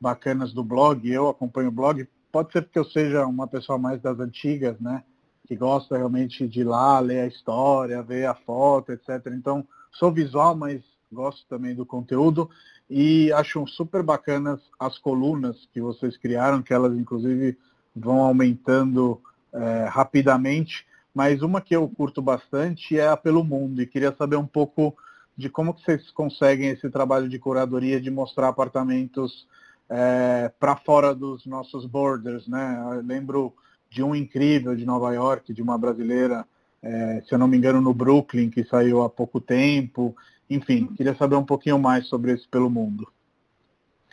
[0.00, 4.00] bacanas do blog, eu acompanho o blog, pode ser porque eu seja uma pessoa mais
[4.00, 5.02] das antigas, né?
[5.46, 9.26] Que gosta realmente de ir lá, ler a história, ver a foto, etc.
[9.26, 12.48] Então, sou visual, mas gosto também do conteúdo
[12.88, 17.56] e acho super bacanas as colunas que vocês criaram, que elas inclusive
[17.94, 19.20] vão aumentando
[19.52, 24.36] é, rapidamente, mas uma que eu curto bastante é a Pelo Mundo e queria saber
[24.36, 24.96] um pouco
[25.36, 29.46] de como que vocês conseguem esse trabalho de curadoria de mostrar apartamentos
[29.88, 32.82] é, para fora dos nossos borders, né?
[32.94, 33.52] Eu lembro
[33.90, 36.46] de um incrível de Nova York, de uma brasileira,
[36.82, 40.16] é, se eu não me engano, no Brooklyn, que saiu há pouco tempo.
[40.54, 43.06] Enfim, queria saber um pouquinho mais sobre esse pelo mundo.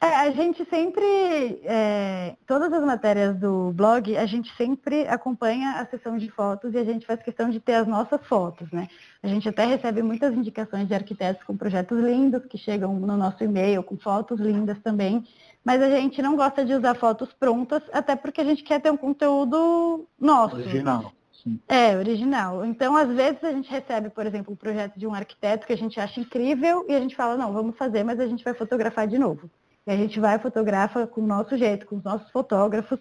[0.02, 5.86] É, a gente sempre, é, todas as matérias do blog, a gente sempre acompanha a
[5.86, 8.88] sessão de fotos e a gente faz questão de ter as nossas fotos, né?
[9.22, 13.44] A gente até recebe muitas indicações de arquitetos com projetos lindos que chegam no nosso
[13.44, 15.26] e-mail, com fotos lindas também,
[15.66, 18.92] mas a gente não gosta de usar fotos prontas, até porque a gente quer ter
[18.92, 20.56] um conteúdo nosso.
[20.56, 21.12] Original.
[21.50, 21.60] Sim.
[21.68, 22.64] É, original.
[22.64, 25.78] Então, às vezes, a gente recebe, por exemplo, um projeto de um arquiteto que a
[25.78, 29.08] gente acha incrível e a gente fala, não, vamos fazer, mas a gente vai fotografar
[29.08, 29.50] de novo.
[29.88, 33.00] E a gente vai fotografa com o nosso jeito, com os nossos fotógrafos,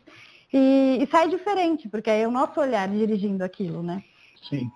[0.53, 4.03] e, e sai diferente, porque aí é o nosso olhar dirigindo aquilo, né?
[4.49, 4.71] Sim.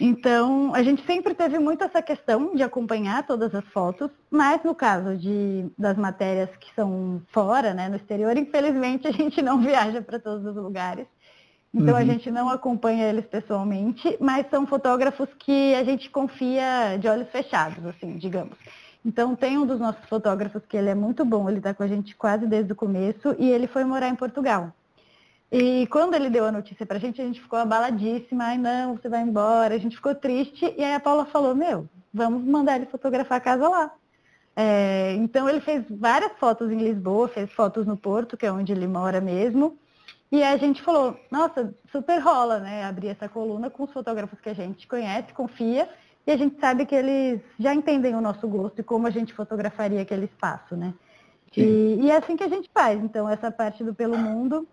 [0.00, 4.74] Então, a gente sempre teve muito essa questão de acompanhar todas as fotos, mas no
[4.74, 10.00] caso de, das matérias que são fora, né, no exterior, infelizmente a gente não viaja
[10.00, 11.06] para todos os lugares.
[11.74, 12.00] Então uhum.
[12.00, 17.28] a gente não acompanha eles pessoalmente, mas são fotógrafos que a gente confia de olhos
[17.30, 18.56] fechados, assim, digamos.
[19.04, 21.88] Então tem um dos nossos fotógrafos que ele é muito bom, ele está com a
[21.88, 24.72] gente quase desde o começo e ele foi morar em Portugal.
[25.50, 29.08] E quando ele deu a notícia pra gente, a gente ficou abaladíssima, ai não, você
[29.08, 32.86] vai embora, a gente ficou triste, e aí a Paula falou, meu, vamos mandar ele
[32.86, 33.92] fotografar a casa lá.
[34.54, 38.72] É, então ele fez várias fotos em Lisboa, fez fotos no Porto, que é onde
[38.72, 39.78] ele mora mesmo.
[40.32, 42.84] E a gente falou, nossa, super rola, né?
[42.84, 45.86] Abrir essa coluna com os fotógrafos que a gente conhece, confia,
[46.26, 49.34] e a gente sabe que eles já entendem o nosso gosto e como a gente
[49.34, 50.94] fotografaria aquele espaço, né?
[51.54, 52.98] E, e, é assim que a gente faz.
[53.04, 54.66] Então, essa parte do Pelo Mundo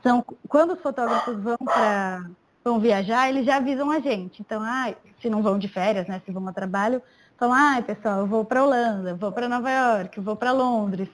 [0.00, 2.30] são quando os fotógrafos vão para
[2.62, 4.40] vão viajar, eles já avisam a gente.
[4.40, 7.02] Então, ah, se não vão de férias, né, se vão a trabalho,
[7.36, 11.08] falam, ah, pessoal, eu vou para Holanda, vou para Nova York, vou para Londres.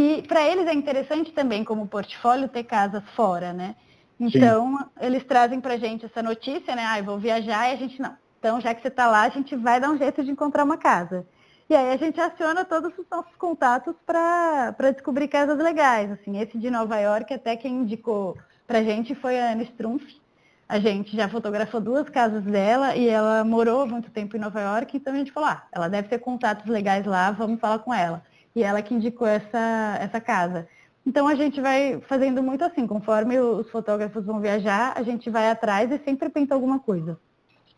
[0.00, 3.76] E para eles é interessante também, como portfólio, ter casas fora, né?
[4.18, 4.84] Então, Sim.
[4.98, 6.86] eles trazem para a gente essa notícia, né?
[6.86, 8.16] Ah, eu vou viajar e a gente não.
[8.38, 10.78] Então, já que você está lá, a gente vai dar um jeito de encontrar uma
[10.78, 11.26] casa.
[11.68, 16.10] E aí a gente aciona todos os nossos contatos para descobrir casas legais.
[16.10, 20.18] Assim, esse de Nova York, até quem indicou para a gente foi a Anne Strumpf.
[20.66, 24.96] A gente já fotografou duas casas dela e ela morou muito tempo em Nova York,
[24.96, 28.22] então a gente falou, ah, ela deve ter contatos legais lá, vamos falar com ela.
[28.54, 30.68] E ela que indicou essa, essa casa.
[31.06, 35.50] Então a gente vai fazendo muito assim, conforme os fotógrafos vão viajar, a gente vai
[35.50, 37.18] atrás e sempre pinta alguma coisa.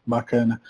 [0.04, 0.60] Bacana.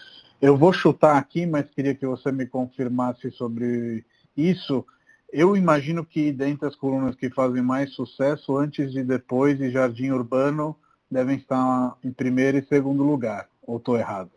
[0.41, 4.05] Eu vou chutar aqui, mas queria que você me confirmasse sobre
[4.37, 4.85] isso.
[5.33, 10.11] Eu imagino que dentre as colunas que fazem mais sucesso, antes e depois, e Jardim
[10.11, 10.77] Urbano
[11.11, 13.49] devem estar em primeiro e segundo lugar.
[13.63, 14.31] Ou estou errado?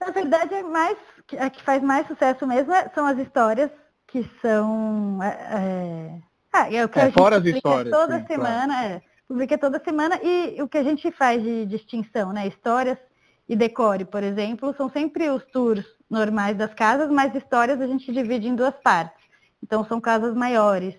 [0.00, 0.96] Na verdade, é mais,
[1.38, 3.70] a que faz mais sucesso mesmo é, são as histórias
[4.16, 5.22] que são.
[5.22, 6.18] É, é...
[6.52, 8.94] Ah, é o que é, a gente fora as histórias, toda sim, semana, claro.
[8.94, 12.46] é, publica toda semana e o que a gente faz de distinção, né?
[12.46, 12.96] Histórias
[13.46, 18.10] e decore, por exemplo, são sempre os tours normais das casas, mas histórias a gente
[18.10, 19.22] divide em duas partes.
[19.62, 20.94] Então são casas maiores.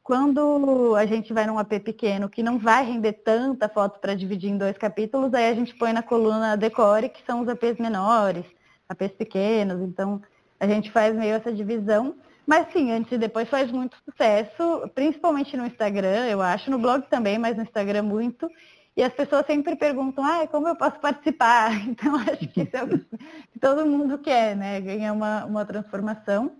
[0.00, 4.50] Quando a gente vai num AP pequeno que não vai render tanta foto para dividir
[4.50, 8.44] em dois capítulos, aí a gente põe na coluna decore, que são os APs menores,
[8.88, 9.80] APs pequenos.
[9.82, 10.22] Então
[10.60, 12.14] a gente faz meio essa divisão.
[12.50, 17.06] Mas sim, antes e depois faz muito sucesso, principalmente no Instagram, eu acho, no blog
[17.08, 18.50] também, mas no Instagram muito.
[18.96, 21.70] E as pessoas sempre perguntam, ah, como eu posso participar?
[21.86, 23.06] Então, acho que isso é o que
[23.60, 24.80] todo mundo quer, né?
[24.80, 26.56] Ganhar uma, uma transformação.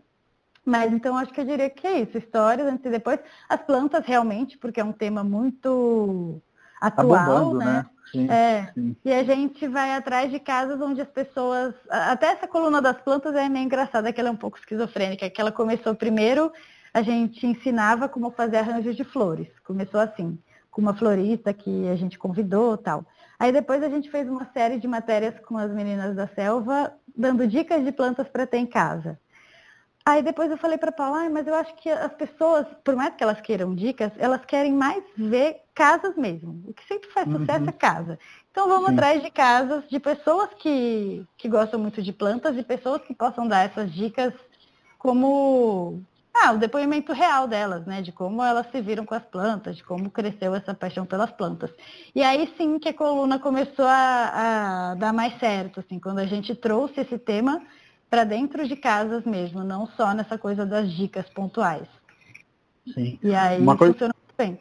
[0.64, 3.18] Mas então acho que eu diria que é isso, histórias antes e depois.
[3.48, 6.40] As plantas realmente, porque é um tema muito
[6.80, 7.64] atual, tá bombando, né?
[7.64, 7.86] né?
[8.10, 8.70] Sim, é.
[8.74, 8.96] Sim.
[9.04, 11.74] E a gente vai atrás de casas onde as pessoas.
[11.88, 15.40] Até essa coluna das plantas é meio engraçada, que ela é um pouco esquizofrênica, que
[15.40, 16.52] ela começou primeiro,
[16.92, 19.48] a gente ensinava como fazer arranjos de flores.
[19.64, 20.38] Começou assim
[20.70, 23.04] com uma florista que a gente convidou tal.
[23.38, 27.46] Aí depois a gente fez uma série de matérias com as meninas da selva, dando
[27.46, 29.18] dicas de plantas para ter em casa.
[30.04, 33.14] Aí depois eu falei para Paula, ah, mas eu acho que as pessoas, por mais
[33.14, 36.62] que elas queiram dicas, elas querem mais ver casas mesmo.
[36.66, 37.68] O que sempre faz sucesso uhum.
[37.68, 38.18] é casa.
[38.50, 38.94] Então vamos Sim.
[38.94, 43.46] atrás de casas de pessoas que, que gostam muito de plantas e pessoas que possam
[43.46, 44.32] dar essas dicas
[44.98, 48.00] como ah, o depoimento real delas, né?
[48.00, 51.70] De como elas se viram com as plantas, de como cresceu essa paixão pelas plantas.
[52.14, 56.26] E aí sim que a coluna começou a, a dar mais certo, assim, quando a
[56.26, 57.60] gente trouxe esse tema
[58.10, 61.86] para dentro de casas mesmo, não só nessa coisa das dicas pontuais.
[62.92, 63.18] Sim.
[63.22, 64.60] E aí uma coisa, funcionou muito bem.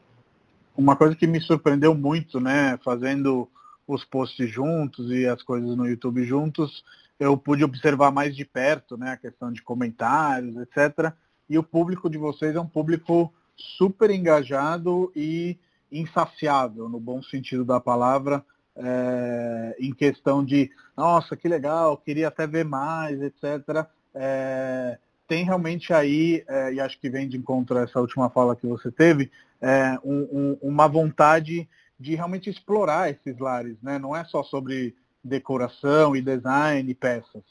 [0.78, 3.50] Uma coisa que me surpreendeu muito, né, fazendo
[3.88, 6.84] os posts juntos e as coisas no YouTube juntos,
[7.20, 11.12] eu pude observar mais de perto, né, a questão de comentários, etc
[11.50, 15.58] e o público de vocês é um público super engajado e
[15.92, 18.46] insaciável, no bom sentido da palavra,
[18.80, 23.86] é, em questão de, nossa, que legal, queria até ver mais, etc.
[24.16, 28.56] É, tem realmente aí, é, e acho que vem de encontro a essa última fala
[28.56, 34.00] que você teve, é, um, um, uma vontade de realmente explorar esses lares, né?
[34.00, 37.44] Não é só sobre decoração e design e peças.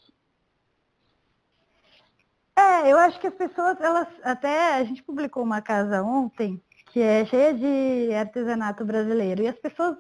[2.57, 7.01] É, eu acho que as pessoas, elas até a gente publicou uma casa ontem que
[7.01, 9.97] é cheia de artesanato brasileiro e as pessoas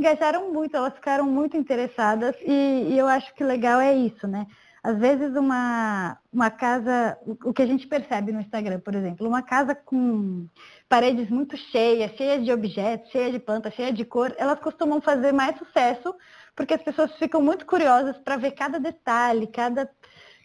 [0.00, 4.46] engajaram muito, elas ficaram muito interessadas e, e eu acho que legal é isso, né?
[4.82, 9.42] Às vezes uma, uma casa, o que a gente percebe no Instagram, por exemplo, uma
[9.42, 10.46] casa com
[10.88, 15.32] paredes muito cheias, cheias de objetos, cheias de plantas, cheias de cor, elas costumam fazer
[15.32, 16.14] mais sucesso
[16.56, 19.88] porque as pessoas ficam muito curiosas para ver cada detalhe, cada,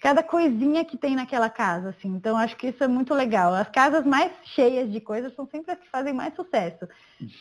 [0.02, 2.10] cada coisinha que tem naquela casa, assim.
[2.10, 3.54] Então acho que isso é muito legal.
[3.54, 6.86] As casas mais cheias de coisas são sempre as que fazem mais sucesso.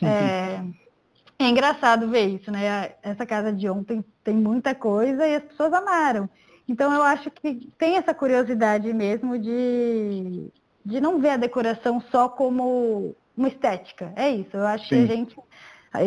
[0.01, 0.61] É,
[1.39, 2.93] é engraçado ver isso, né?
[3.01, 6.29] Essa casa de ontem tem muita coisa e as pessoas amaram.
[6.67, 10.51] Então eu acho que tem essa curiosidade mesmo de,
[10.83, 14.11] de não ver a decoração só como uma estética.
[14.15, 14.55] É isso.
[14.57, 15.05] Eu acho Sim.
[15.05, 15.37] que a gente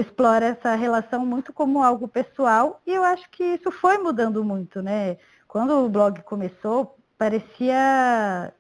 [0.01, 4.83] explora essa relação muito como algo pessoal e eu acho que isso foi mudando muito,
[4.83, 5.17] né?
[5.47, 8.53] Quando o blog começou, parecia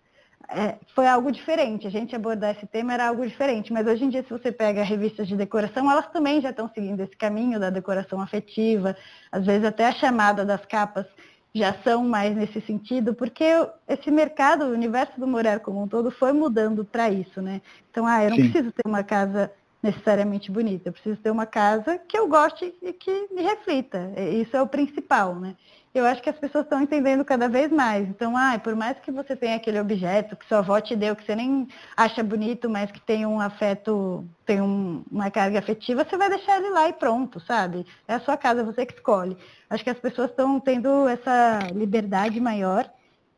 [0.50, 1.86] é, foi algo diferente.
[1.86, 4.82] A gente abordar esse tema era algo diferente, mas hoje em dia, se você pega
[4.82, 8.96] revistas de decoração, elas também já estão seguindo esse caminho da decoração afetiva,
[9.30, 11.06] às vezes até a chamada das capas
[11.54, 13.44] já são mais nesse sentido, porque
[13.86, 17.60] esse mercado, o universo do morar como um todo foi mudando para isso, né?
[17.90, 18.50] Então, ah, eu não Sim.
[18.50, 19.50] preciso ter uma casa
[19.82, 24.12] necessariamente bonita, eu preciso ter uma casa que eu goste e que me reflita.
[24.32, 25.56] Isso é o principal, né?
[25.94, 28.08] Eu acho que as pessoas estão entendendo cada vez mais.
[28.08, 31.24] Então, ah, por mais que você tenha aquele objeto que sua avó te deu, que
[31.24, 36.16] você nem acha bonito, mas que tem um afeto, tem um, uma carga afetiva, você
[36.16, 37.86] vai deixar ele lá e pronto, sabe?
[38.06, 39.36] É a sua casa, você que escolhe.
[39.68, 42.90] Acho que as pessoas estão tendo essa liberdade maior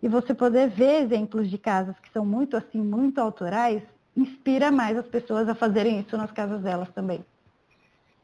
[0.02, 3.82] e você poder ver exemplos de casas que são muito assim, muito autorais,
[4.16, 7.24] inspira mais as pessoas a fazerem isso nas casas delas também.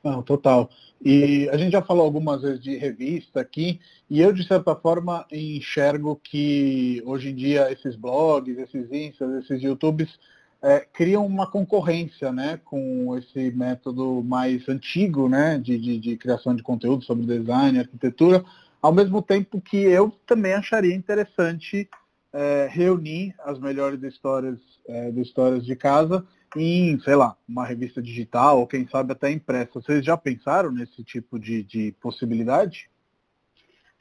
[0.06, 0.70] Não, total.
[1.04, 5.26] E a gente já falou algumas vezes de revista aqui, e eu, de certa forma,
[5.32, 10.16] enxergo que hoje em dia esses blogs, esses instas, esses YouTubes
[10.62, 16.54] é, criam uma concorrência né, com esse método mais antigo né, de, de, de criação
[16.54, 18.44] de conteúdo sobre design, arquitetura,
[18.80, 21.88] ao mesmo tempo que eu também acharia interessante
[22.32, 26.24] é, reunir as melhores histórias, é, histórias de casa
[26.56, 29.70] em, sei lá, uma revista digital ou quem sabe até impressa.
[29.74, 32.88] Vocês já pensaram nesse tipo de, de possibilidade?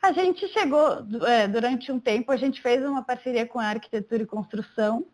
[0.02, 4.24] A gente chegou, é, durante um tempo, a gente fez uma parceria com a Arquitetura
[4.24, 5.06] e Construção.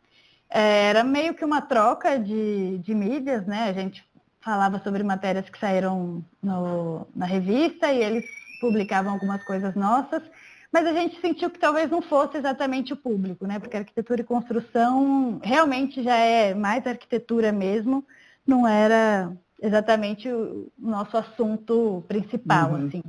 [0.49, 3.69] É, era meio que uma troca de, de mídias, né?
[3.69, 4.03] A gente
[4.41, 8.25] falava sobre matérias que saíram no, na revista e eles
[8.59, 10.23] publicavam algumas coisas nossas
[10.71, 13.59] mas a gente sentiu que talvez não fosse exatamente o público, né?
[13.59, 18.05] Porque arquitetura e construção realmente já é mais arquitetura mesmo,
[18.47, 22.87] não era exatamente o nosso assunto principal, uhum.
[22.87, 23.03] assim.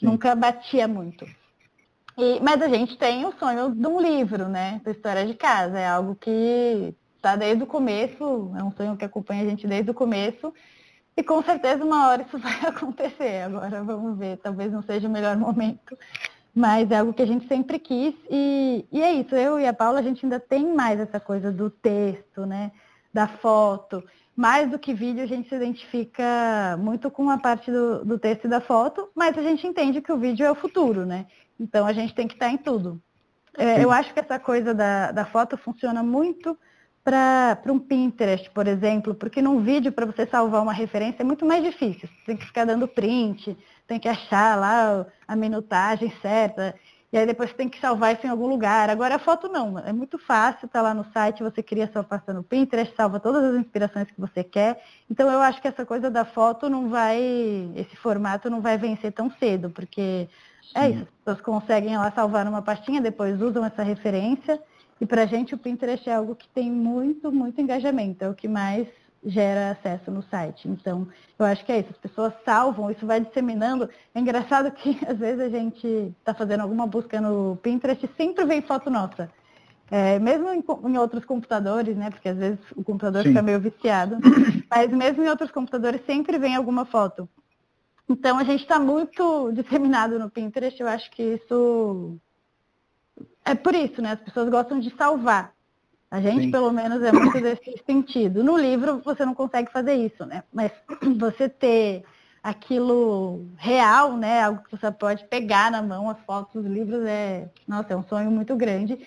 [0.00, 0.06] Sim.
[0.06, 1.24] Nunca batia muito.
[2.18, 4.80] E, mas a gente tem o sonho de um livro, né?
[4.84, 5.78] Da história de casa.
[5.78, 9.90] É algo que está desde o começo, é um sonho que acompanha a gente desde
[9.90, 10.52] o começo.
[11.16, 13.44] E com certeza uma hora isso vai acontecer.
[13.44, 15.96] Agora vamos ver, talvez não seja o melhor momento
[16.54, 19.72] mas é algo que a gente sempre quis e, e é isso, eu e a
[19.72, 22.70] Paula, a gente ainda tem mais essa coisa do texto, né?
[23.12, 24.02] Da foto.
[24.36, 28.44] Mais do que vídeo, a gente se identifica muito com a parte do, do texto
[28.44, 31.26] e da foto, mas a gente entende que o vídeo é o futuro, né?
[31.58, 33.00] Então a gente tem que estar em tudo.
[33.56, 36.58] É, eu acho que essa coisa da, da foto funciona muito
[37.04, 41.44] para um Pinterest, por exemplo, porque num vídeo, para você salvar uma referência, é muito
[41.44, 42.08] mais difícil.
[42.08, 46.74] Você tem que ficar dando print, tem que achar lá a minutagem certa,
[47.12, 48.90] e aí depois você tem que salvar isso em algum lugar.
[48.90, 52.32] Agora a foto não, é muito fácil, tá lá no site, você cria sua pasta
[52.32, 54.82] no Pinterest, salva todas as inspirações que você quer.
[55.08, 57.20] Então eu acho que essa coisa da foto não vai,
[57.76, 60.28] esse formato não vai vencer tão cedo, porque
[60.74, 60.86] é Sim.
[60.86, 64.60] é isso, as pessoas conseguem lá salvar numa pastinha, depois usam essa referência
[65.00, 68.34] e para a gente o Pinterest é algo que tem muito, muito engajamento, é o
[68.34, 68.88] que mais
[69.24, 70.68] gera acesso no site.
[70.68, 71.08] Então,
[71.38, 73.88] eu acho que é isso, as pessoas salvam, isso vai disseminando.
[74.14, 78.44] É engraçado que às vezes a gente está fazendo alguma busca no Pinterest e sempre
[78.44, 79.30] vem foto nossa.
[79.90, 82.10] É, mesmo em, em, outros computadores, né?
[82.10, 83.28] Porque às vezes o computador Sim.
[83.28, 84.18] fica meio viciado.
[84.70, 87.28] Mas mesmo em outros computadores sempre vem alguma foto.
[88.08, 92.18] Então a gente está muito disseminado no Pinterest, eu acho que isso
[93.44, 94.12] é por isso, né?
[94.12, 95.53] As pessoas gostam de salvar.
[96.10, 96.50] A gente, Sim.
[96.50, 98.44] pelo menos, é muito desse sentido.
[98.44, 100.44] No livro, você não consegue fazer isso, né?
[100.52, 100.70] Mas
[101.18, 102.04] você ter
[102.42, 104.42] aquilo real, né?
[104.42, 108.04] Algo que você pode pegar na mão, as fotos dos livros, é, nossa, é um
[108.04, 108.98] sonho muito grande.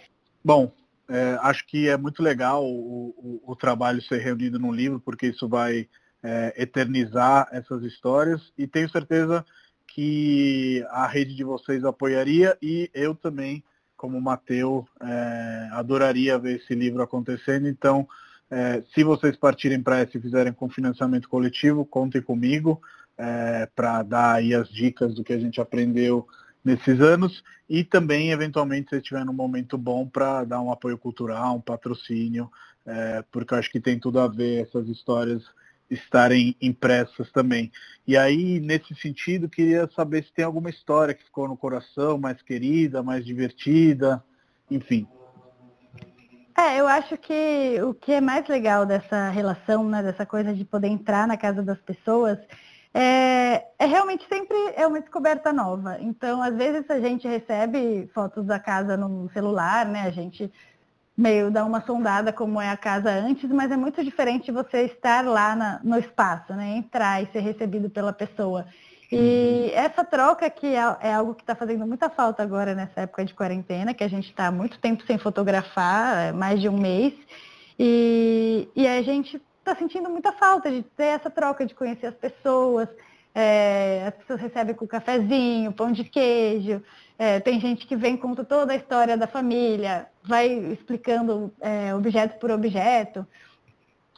[0.44, 0.72] Bom,
[1.08, 5.28] é, acho que é muito legal o, o, o, trabalho ser reunido num livro, porque
[5.28, 5.88] isso vai
[6.22, 9.46] é, eternizar essas histórias e tenho certeza
[9.88, 13.64] que a rede de vocês apoiaria e eu também
[13.98, 17.68] como Mateu, é, adoraria ver esse livro acontecendo.
[17.68, 18.08] Então,
[18.50, 22.82] é, se vocês partirem para essa e fizerem com financiamento coletivo, contem comigo
[23.18, 26.28] é, para dar aí as dicas do que a gente aprendeu
[26.64, 31.56] nesses anos e também, eventualmente, se estiver num momento bom para dar um apoio cultural,
[31.56, 32.50] um patrocínio,
[32.86, 35.44] é, porque eu acho que tem tudo a ver essas histórias
[35.90, 37.72] estarem impressas também.
[38.06, 42.42] E aí, nesse sentido, queria saber se tem alguma história que ficou no coração, mais
[42.42, 44.24] querida, mais divertida,
[44.70, 45.08] enfim.
[46.58, 50.66] É, eu acho que o que é mais legal dessa relação, né, dessa coisa de
[50.66, 52.40] poder entrar na casa das pessoas,
[52.94, 55.98] é, é, realmente sempre é uma descoberta nova.
[56.00, 60.02] Então, às vezes a gente recebe fotos da casa no celular, né?
[60.02, 60.52] A gente
[61.18, 65.26] meio dá uma sondada como é a casa antes, mas é muito diferente você estar
[65.26, 66.78] lá na, no espaço, né?
[66.78, 68.68] Entrar e ser recebido pela pessoa.
[69.12, 69.70] E uhum.
[69.74, 73.34] essa troca que é, é algo que está fazendo muita falta agora nessa época de
[73.34, 77.14] quarentena, que a gente está muito tempo sem fotografar, é, mais de um mês,
[77.80, 82.16] e, e a gente está sentindo muita falta de ter essa troca, de conhecer as
[82.16, 82.88] pessoas.
[83.34, 86.82] É, as pessoas recebem com cafezinho, pão de queijo.
[87.20, 92.38] É, tem gente que vem conta toda a história da família, vai explicando é, objeto
[92.40, 93.26] por objeto.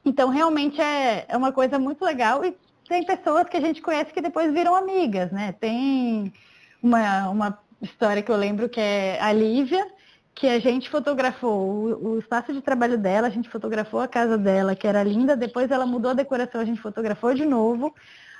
[0.03, 2.43] Então, realmente é, é uma coisa muito legal.
[2.43, 2.55] E
[2.87, 5.53] tem pessoas que a gente conhece que depois viram amigas, né?
[5.53, 6.33] Tem
[6.81, 9.85] uma, uma história que eu lembro que é a Lívia,
[10.33, 14.37] que a gente fotografou o, o, espaço de trabalho dela, a gente fotografou a casa
[14.37, 17.93] dela, que era linda, depois ela mudou a decoração, a gente fotografou de novo.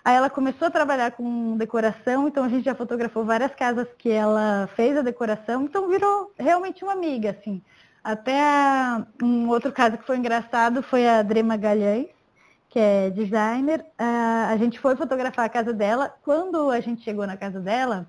[0.10, 4.10] Aí ela começou a trabalhar com decoração, então a gente já fotografou várias casas que
[4.10, 7.62] ela fez a decoração, então virou realmente uma amiga, assim.
[8.04, 8.42] Até
[9.22, 12.08] um outro caso que foi engraçado foi a Drema Magalhães,
[12.70, 13.86] que é designer.
[14.00, 16.12] a gente foi fotografar a casa dela.
[16.24, 18.08] Quando a gente chegou na casa dela,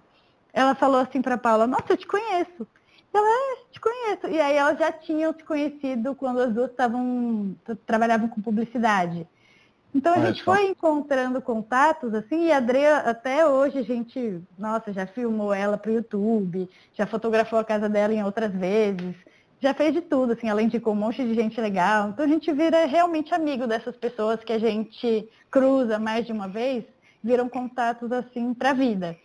[0.55, 2.67] ela falou assim para Paula, nossa, eu te conheço.
[3.13, 4.27] Ela, é, te conheço.
[4.27, 9.29] E aí elas já tinham se conhecido quando as duas estavam, trabalhavam com publicidade.
[9.95, 10.53] Então a gente só.
[10.53, 15.77] foi encontrando contatos, assim, e a Adria, até hoje, a gente, nossa, já filmou ela
[15.77, 19.17] para o YouTube, já fotografou a casa dela em outras vezes,
[19.61, 22.09] já fez de tudo, assim, além de com um monte de gente legal.
[22.09, 26.49] Então a gente vira realmente amigo dessas pessoas que a gente cruza mais de uma
[26.49, 26.85] vez,
[27.23, 29.17] viram contatos assim para a vida.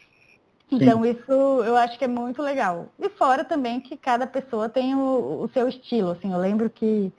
[0.71, 1.11] Então Sim.
[1.11, 2.87] isso eu acho que é muito legal.
[2.99, 6.11] E fora também que cada pessoa tem o, o, seu estilo.
[6.11, 7.13] Assim, eu lembro que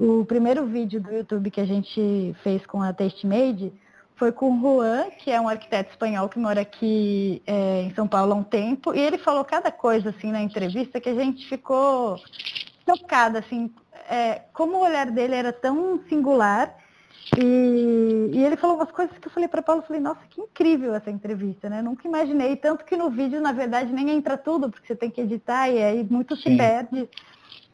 [0.00, 2.94] o primeiro vídeo do YouTube que a gente fez com a
[3.24, 3.70] Made
[4.16, 8.08] foi com o Juan, que é um arquiteto espanhol que mora aqui é, em São
[8.08, 11.46] Paulo há um tempo, e ele falou cada coisa assim na entrevista que a gente
[11.46, 12.18] ficou
[12.86, 13.70] tocada, assim,
[14.08, 16.74] é, como o olhar dele era tão singular
[17.38, 20.40] e, e, ele falou umas coisas que eu falei para Paulo, eu falei, nossa, que
[20.40, 21.80] incrível essa entrevista, né?
[21.82, 25.20] Nunca imaginei, tanto que no vídeo, na verdade, nem entra tudo, porque você tem que
[25.20, 26.42] editar e aí muito Sim.
[26.42, 27.08] se perde.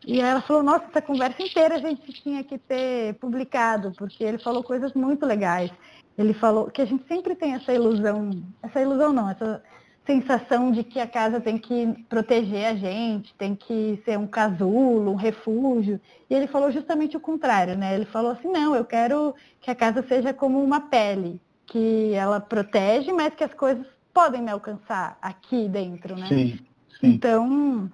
[0.04, 4.38] E ela falou, nossa, essa conversa inteira a gente tinha que ter publicado, porque ele
[4.38, 5.70] falou coisas muito legais.
[6.16, 8.30] Ele falou que a gente sempre tem essa ilusão,
[8.62, 9.62] essa ilusão não, essa
[10.06, 15.10] sensação de que a casa tem que proteger a gente, tem que ser um casulo,
[15.10, 16.00] um refúgio.
[16.30, 17.94] E ele falou justamente o contrário, né?
[17.94, 22.40] Ele falou assim, não, eu quero que a casa seja como uma pele, que ela
[22.40, 23.84] protege, mas que as coisas
[24.14, 26.28] podem me alcançar aqui dentro, né?
[26.28, 26.58] Sim,
[27.00, 27.06] sim.
[27.08, 27.90] Então,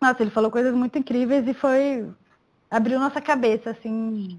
[0.00, 2.08] nossa, ele falou coisas muito incríveis e foi
[2.70, 4.38] abriu nossa cabeça, assim,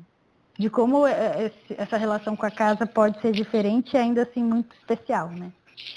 [0.57, 4.43] de como é, é, essa relação com a casa pode ser diferente e ainda assim
[4.43, 5.51] muito especial, né?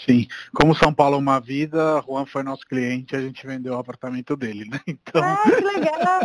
[0.05, 3.79] Sim, como São Paulo é uma vida, Juan foi nosso cliente, a gente vendeu o
[3.79, 4.79] apartamento dele, né?
[4.87, 5.23] Então...
[5.23, 6.21] Ah, que legal!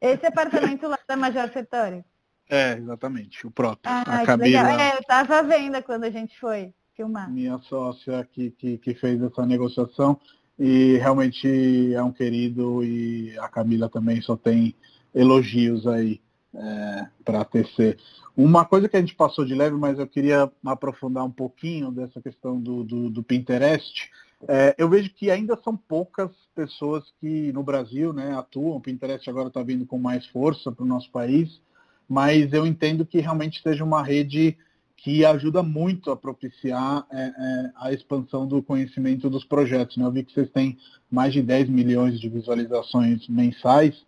[0.00, 2.02] Esse apartamento lá da Major Setório.
[2.48, 3.92] É, exatamente, o próprio.
[3.92, 7.30] Ah, a Camila, É, eu estava à venda quando a gente foi filmar.
[7.30, 10.18] Minha sócia que, que, que fez essa negociação
[10.58, 14.74] e realmente é um querido e a Camila também só tem
[15.14, 16.20] elogios aí
[16.54, 17.96] é, para TC.
[18.36, 22.20] Uma coisa que a gente passou de leve, mas eu queria aprofundar um pouquinho dessa
[22.20, 24.10] questão do, do, do Pinterest.
[24.48, 28.76] É, eu vejo que ainda são poucas pessoas que no Brasil né, atuam.
[28.76, 31.60] O Pinterest agora está vindo com mais força para o nosso país,
[32.08, 34.56] mas eu entendo que realmente seja uma rede
[35.02, 39.96] que ajuda muito a propiciar é, é, a expansão do conhecimento dos projetos.
[39.96, 40.04] Né?
[40.04, 40.78] Eu vi que vocês têm
[41.10, 44.06] mais de 10 milhões de visualizações mensais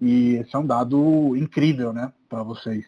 [0.00, 2.86] e esse é um dado incrível né, para vocês.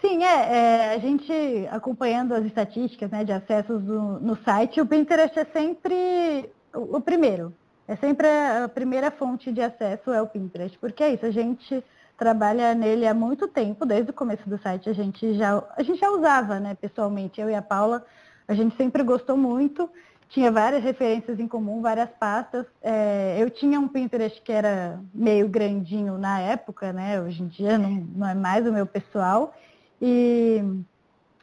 [0.00, 1.32] Sim, é, é, a gente
[1.70, 7.00] acompanhando as estatísticas né, de acessos do, no site, o Pinterest é sempre o, o,
[7.00, 7.54] primeiro.
[7.86, 11.82] É sempre a primeira fonte de acesso é o Pinterest, porque é isso, a gente
[12.18, 16.00] trabalha nele há muito tempo, desde o começo do site a gente já, a gente
[16.00, 18.04] já usava, né, pessoalmente, eu e a Paula,
[18.48, 19.88] a gente sempre gostou muito,
[20.28, 22.66] tinha várias referências em comum, várias pastas.
[22.82, 27.20] É, eu tinha um Pinterest que era meio grandinho na época, né?
[27.20, 29.54] Hoje em dia não, não é mais o meu pessoal.
[30.00, 30.62] E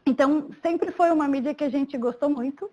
[0.05, 2.69] então sempre foi uma mídia que a gente gostou muito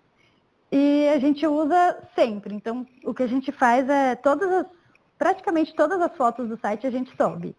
[0.71, 2.53] e a gente usa sempre.
[2.53, 4.67] Então o que a gente faz é todas as
[5.17, 7.55] praticamente todas as fotos do site a gente sobe.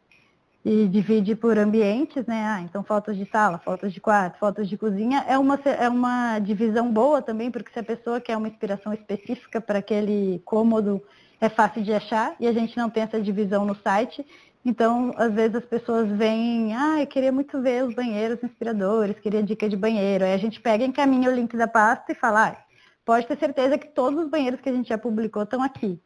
[0.65, 2.47] E divide por ambientes, né?
[2.47, 5.23] Ah, então fotos de sala, fotos de quarto, fotos de cozinha.
[5.29, 9.61] É uma, é uma divisão boa também, porque se a pessoa quer uma inspiração específica
[9.61, 11.03] para aquele cômodo,
[11.39, 14.25] é fácil de achar e a gente não tem essa divisão no site.
[14.65, 19.43] Então, às vezes as pessoas vêm, ah, eu queria muito ver os banheiros inspiradores, queria
[19.43, 20.25] dica de banheiro.
[20.25, 22.57] Aí a gente pega, encaminha o link da pasta e fala, ah,
[23.05, 26.01] pode ter certeza que todos os banheiros que a gente já publicou estão aqui.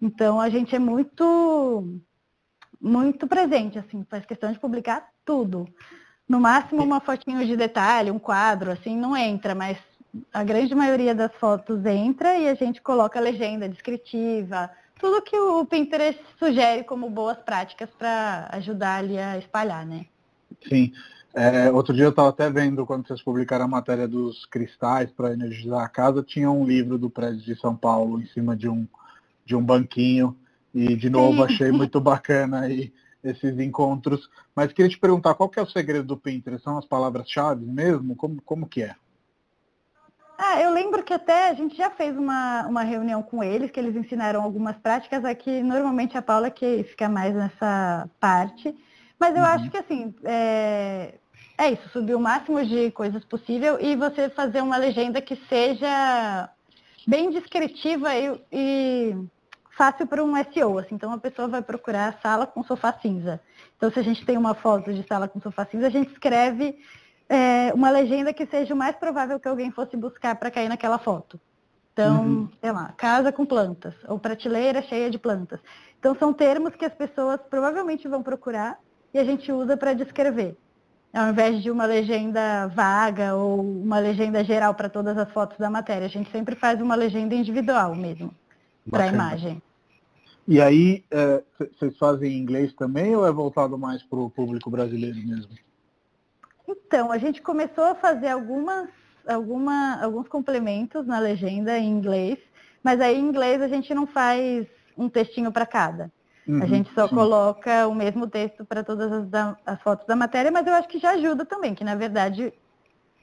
[0.00, 2.00] Então, a gente é muito
[2.80, 5.68] muito presente, assim, faz questão de publicar tudo.
[6.28, 9.78] No máximo uma fotinho de detalhe, um quadro, assim, não entra, mas
[10.32, 15.64] a grande maioria das fotos entra e a gente coloca legenda descritiva, tudo que o
[15.64, 20.06] Pinterest sugere como boas práticas para ajudar ali a espalhar, né?
[20.68, 20.92] Sim.
[21.34, 25.32] É, outro dia eu estava até vendo, quando vocês publicaram a matéria dos cristais para
[25.32, 28.88] energizar a casa, tinha um livro do prédio de São Paulo em cima de um,
[29.44, 30.36] de um banquinho
[30.78, 32.92] e, de novo, achei muito bacana aí
[33.24, 34.30] esses encontros.
[34.54, 36.62] Mas queria te perguntar, qual que é o segredo do Pinterest?
[36.62, 38.14] São as palavras-chave mesmo?
[38.14, 38.94] Como, como que é?
[40.38, 43.80] Ah, eu lembro que até a gente já fez uma, uma reunião com eles, que
[43.80, 45.64] eles ensinaram algumas práticas aqui.
[45.64, 48.72] Normalmente a Paula que fica mais nessa parte.
[49.18, 49.48] Mas eu uhum.
[49.48, 51.14] acho que assim, é,
[51.58, 56.48] é isso, subir o máximo de coisas possível e você fazer uma legenda que seja
[57.04, 59.16] bem descritiva e, e
[59.78, 60.78] fácil para um SEO.
[60.78, 63.40] Assim, então a pessoa vai procurar sala com sofá cinza.
[63.76, 66.76] Então se a gente tem uma foto de sala com sofá cinza, a gente escreve
[67.28, 70.98] é, uma legenda que seja o mais provável que alguém fosse buscar para cair naquela
[70.98, 71.40] foto.
[71.92, 72.48] Então, uhum.
[72.60, 75.60] sei lá, casa com plantas, ou prateleira cheia de plantas.
[75.98, 78.78] Então são termos que as pessoas provavelmente vão procurar
[79.14, 80.56] e a gente usa para descrever.
[81.12, 85.70] Ao invés de uma legenda vaga ou uma legenda geral para todas as fotos da
[85.70, 88.32] matéria, a gente sempre faz uma legenda individual mesmo
[88.90, 89.62] para a imagem.
[90.50, 94.70] E aí, é, vocês fazem em inglês também ou é voltado mais para o público
[94.70, 95.52] brasileiro mesmo?
[96.66, 98.88] Então, a gente começou a fazer algumas,
[99.26, 102.38] alguma, alguns complementos na legenda em inglês,
[102.82, 106.10] mas aí em inglês a gente não faz um textinho para cada.
[106.46, 107.14] Uhum, a gente só sim.
[107.14, 110.88] coloca o mesmo texto para todas as, da, as fotos da matéria, mas eu acho
[110.88, 112.54] que já ajuda também, que na verdade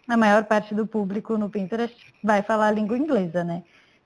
[0.07, 3.63] a maior parte do público no Pinterest vai falar a língua inglesa, né?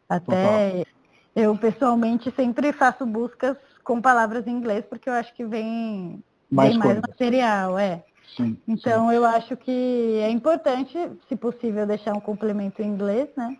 [0.08, 0.99] Até Total.
[1.40, 6.22] Eu, pessoalmente, sempre faço buscas com palavras em inglês, porque eu acho que vem
[6.52, 8.04] mais, vem mais material, é.
[8.36, 9.16] Sim, então, sim.
[9.16, 10.98] eu acho que é importante,
[11.30, 13.58] se possível, deixar um complemento em inglês, né?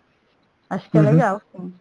[0.68, 1.10] Acho que é uhum.
[1.10, 1.72] legal, sim.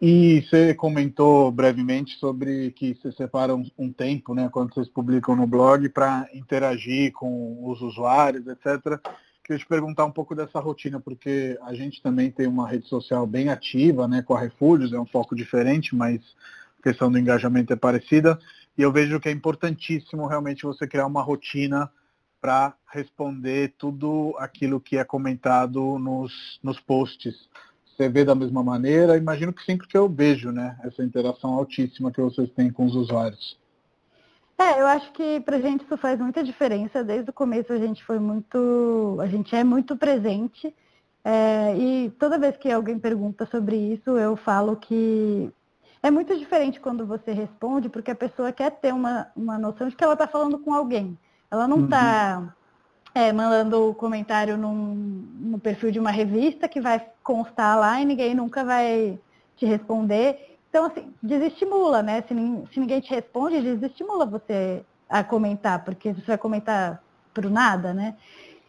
[0.00, 5.34] E você comentou brevemente sobre que você separa um, um tempo, né, quando vocês publicam
[5.34, 9.00] no blog, para interagir com os usuários, etc.
[9.44, 13.26] Queria te perguntar um pouco dessa rotina, porque a gente também tem uma rede social
[13.26, 16.20] bem ativa, né, com a Refúgios, é um pouco diferente, mas
[16.78, 18.38] a questão do engajamento é parecida.
[18.78, 21.90] E eu vejo que é importantíssimo realmente você criar uma rotina
[22.40, 27.48] para responder tudo aquilo que é comentado nos, nos posts.
[27.84, 29.16] Você vê da mesma maneira?
[29.16, 32.94] Imagino que sim, porque eu vejo né, essa interação altíssima que vocês têm com os
[32.94, 33.58] usuários.
[34.62, 37.02] É, eu acho que pra gente isso faz muita diferença.
[37.02, 39.18] Desde o começo a gente foi muito.
[39.20, 40.72] A gente é muito presente.
[41.24, 45.50] É, e toda vez que alguém pergunta sobre isso, eu falo que
[46.02, 49.94] é muito diferente quando você responde, porque a pessoa quer ter uma, uma noção de
[49.96, 51.16] que ela está falando com alguém.
[51.50, 52.48] Ela não está uhum.
[53.14, 54.94] é, mandando comentário num,
[55.40, 59.18] no perfil de uma revista que vai constar lá e ninguém nunca vai
[59.56, 60.51] te responder.
[60.72, 62.22] Então, assim, desestimula, né?
[62.22, 62.28] Se,
[62.72, 67.02] se ninguém te responde, desestimula você a comentar, porque você vai comentar
[67.34, 68.16] por nada, né?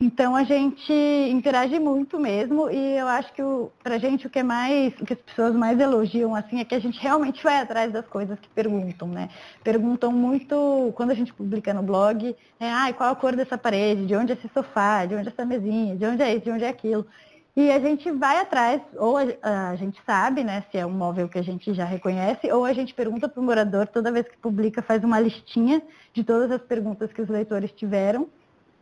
[0.02, 4.40] Então a gente interage muito mesmo e eu acho que o, pra gente o que
[4.40, 7.62] é mais, o que as pessoas mais elogiam assim é que a gente realmente vai
[7.62, 9.30] atrás das coisas que perguntam, né?
[9.64, 14.06] Perguntam muito, quando a gente publica no blog, é, ah, qual a cor dessa parede,
[14.06, 16.52] de onde é esse sofá, de onde é essa mesinha, de onde é isso, de
[16.52, 17.08] onde é aquilo.
[17.56, 21.30] E a gente vai atrás, ou a, a, gente sabe, né, se é um móvel
[21.30, 24.38] que a gente já reconhece, ou a gente pergunta para o morador, toda vez que
[24.38, 25.80] publica, faz uma listinha
[26.12, 28.28] de todas as perguntas que os leitores tiveram.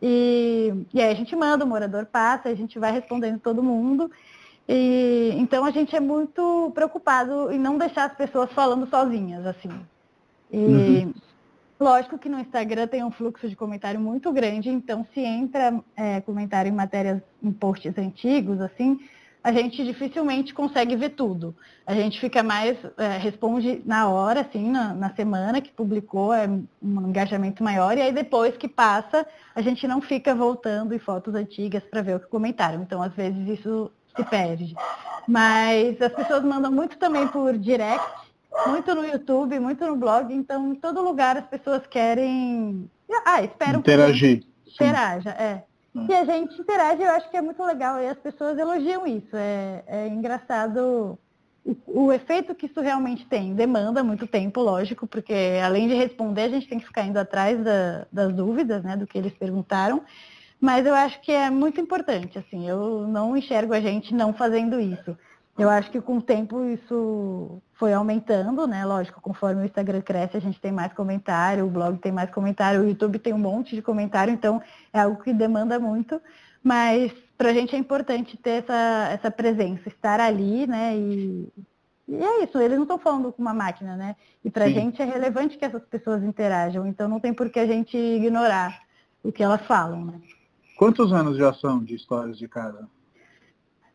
[0.00, 4.10] E, e aí a gente manda, o morador passa, a gente vai respondendo todo mundo.
[4.66, 9.70] E, então a gente é muito preocupado em não deixar as pessoas falando sozinhas, assim.
[10.50, 11.14] E, uhum.
[11.78, 16.20] Lógico que no Instagram tem um fluxo de comentário muito grande, então se entra é,
[16.20, 19.00] comentário em matérias, em posts antigos, assim,
[19.42, 21.54] a gente dificilmente consegue ver tudo.
[21.84, 26.46] A gente fica mais, é, responde na hora, assim, na, na, semana que publicou, é
[26.46, 31.34] um engajamento maior, e aí depois que passa, a gente não fica voltando em fotos
[31.34, 32.82] antigas para ver o que comentaram.
[32.82, 34.76] Então, às vezes, isso se perde.
[35.26, 38.04] Mas as pessoas mandam muito também por direct,
[38.66, 42.90] muito no YouTube, muito no blog, então em todo lugar as pessoas querem.
[43.24, 44.44] Ah, espero interagir.
[44.66, 45.62] Interaja, é.
[45.94, 46.06] Hum.
[46.08, 49.36] E a gente interage, eu acho que é muito legal e as pessoas elogiam isso.
[49.36, 51.18] É, é engraçado
[51.64, 53.54] o, o, efeito que isso realmente tem.
[53.54, 57.62] Demanda muito tempo, lógico, porque além de responder, a gente tem que ficar indo atrás
[57.62, 60.02] da, das dúvidas, né, do que eles perguntaram.
[60.58, 64.80] Mas eu acho que é muito importante, assim, eu não enxergo a gente não fazendo
[64.80, 65.18] isso.
[65.58, 68.86] Eu acho que com o tempo isso foi aumentando, né?
[68.86, 72.80] Lógico, conforme o Instagram cresce, a gente tem mais comentário, o blog tem mais comentário,
[72.80, 76.20] o YouTube tem um monte de comentário, então é algo que demanda muito.
[76.62, 80.96] Mas para a gente é importante ter essa, essa presença, estar ali, né?
[80.96, 81.52] E,
[82.08, 84.16] e é isso, eles não estão falando com uma máquina, né?
[84.42, 87.58] E para a gente é relevante que essas pessoas interajam, então não tem por que
[87.58, 88.80] a gente ignorar
[89.22, 90.20] o que elas falam, né?
[90.78, 92.88] Quantos anos já são de histórias de casa?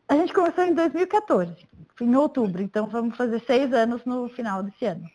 [0.07, 1.53] A gente começou em 2014,
[1.99, 5.09] em outubro, então vamos fazer seis anos no final desse ano.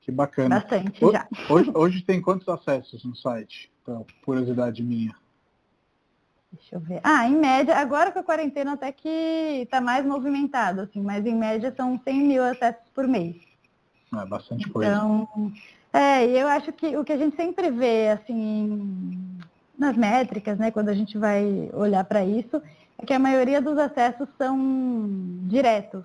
[0.00, 0.60] Que bacana.
[0.60, 1.26] Bastante já.
[1.48, 3.70] Hoje, hoje tem quantos acessos no site?
[3.82, 5.14] Então, curiosidade minha.
[6.52, 7.00] Deixa eu ver.
[7.04, 9.08] Ah, em média, agora com a quarentena até que
[9.62, 13.36] está mais movimentado, assim, mas em média são 100 mil acessos por mês.
[14.12, 14.90] É bastante coisa.
[14.90, 15.52] Então,
[15.92, 19.38] é, e eu acho que o que a gente sempre vê, assim,
[19.78, 22.60] nas métricas, né, quando a gente vai olhar para isso,
[23.00, 24.58] é que a maioria dos acessos são
[25.46, 26.04] diretos.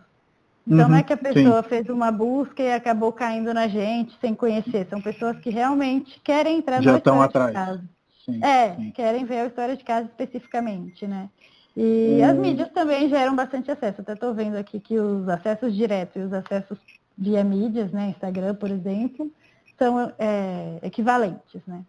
[0.66, 1.70] Então uhum, não é uhum, que a pessoa sim.
[1.70, 4.88] fez uma busca e acabou caindo na gente sem conhecer.
[4.89, 7.50] São pessoas que realmente querem entrar Já estão atrás.
[7.50, 7.84] de casa.
[8.26, 8.91] Sim, é, sim.
[8.91, 11.30] querem ver a história de casa especificamente, né?
[11.78, 12.26] E hum.
[12.26, 14.02] as mídias também geram bastante acesso.
[14.02, 16.80] Até estou vendo aqui que os acessos diretos e os acessos
[17.18, 19.32] via mídias, né, Instagram, por exemplo,
[19.78, 21.82] são é, equivalentes, né?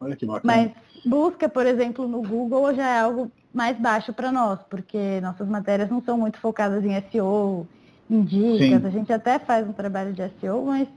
[0.00, 0.54] Olha que bacana.
[0.54, 0.72] Mas
[1.04, 5.90] busca, por exemplo, no Google já é algo mais baixo para nós, porque nossas matérias
[5.90, 7.66] não são muito focadas em SEO,
[8.10, 8.80] em dicas.
[8.80, 8.86] Sim.
[8.86, 10.88] A gente até faz um trabalho de SEO, mas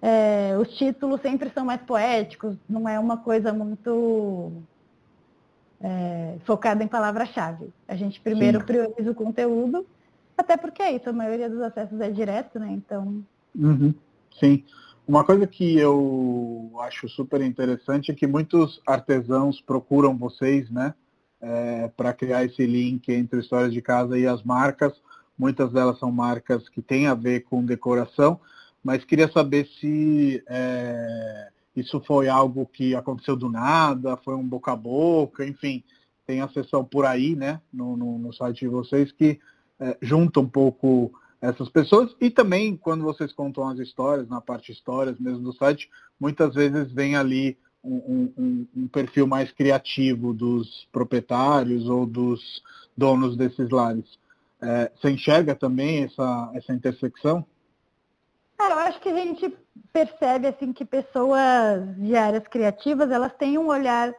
[0.00, 4.52] é, os títulos sempre são mais poéticos, não é uma coisa muito
[5.80, 7.68] é, focada em palavra-chave.
[7.88, 8.66] A gente primeiro Sim.
[8.66, 9.86] prioriza o conteúdo,
[10.36, 12.70] até porque é isso, a maioria dos acessos é direto, né?
[12.70, 13.24] Então.
[13.54, 13.94] Uhum.
[14.38, 14.64] Sim.
[15.06, 20.94] Uma coisa que eu acho super interessante é que muitos artesãos procuram vocês, né,
[21.44, 24.94] é, para criar esse link entre histórias de casa e as marcas.
[25.38, 28.40] Muitas delas são marcas que têm a ver com decoração,
[28.82, 34.72] mas queria saber se é, isso foi algo que aconteceu do nada, foi um boca
[34.72, 35.84] a boca, enfim,
[36.26, 39.38] tem a sessão por aí, né, no, no, no site de vocês que
[39.78, 42.14] é, junta um pouco essas pessoas.
[42.20, 46.90] E também, quando vocês contam as histórias, na parte histórias mesmo do site, muitas vezes
[46.90, 52.62] vem ali um, um, perfil mais criativo dos proprietários ou dos
[52.96, 54.18] donos desses lares.
[54.62, 57.44] É, você enxerga também essa, essa intersecção?
[58.58, 59.54] Eu acho que a gente
[59.92, 64.14] percebe assim que pessoas de áreas criativas elas têm um olhar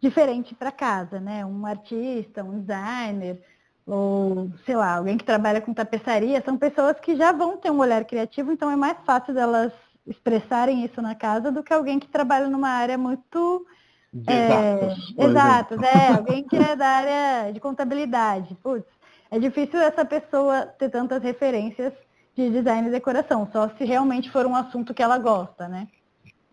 [0.00, 1.44] diferente para casa, né?
[1.46, 3.40] Um artista, um designer,
[3.86, 7.78] ou, sei lá, alguém que trabalha com tapeçaria, são pessoas que já vão ter um
[7.78, 9.72] olhar criativo, então é mais fácil delas
[10.06, 13.66] expressarem isso na casa do que alguém que trabalha numa área muito
[14.12, 18.56] exatos, é, exatos é, alguém que é da área de contabilidade.
[18.62, 18.86] Putz,
[19.30, 21.92] é difícil essa pessoa ter tantas referências
[22.34, 25.88] de design e decoração, só se realmente for um assunto que ela gosta, né?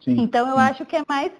[0.03, 0.61] Sim, então eu sim.
[0.61, 1.31] acho que é mais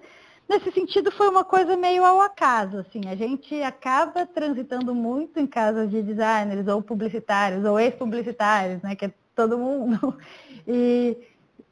[0.48, 3.02] Nesse sentido, foi uma coisa meio ao acaso, assim.
[3.06, 8.96] A gente acaba transitando muito em casas de designers ou publicitários ou ex-publicitários, né?
[8.96, 10.16] Que é todo mundo.
[10.70, 11.16] E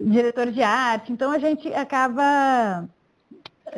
[0.01, 1.13] diretor de arte.
[1.13, 2.89] Então, a gente acaba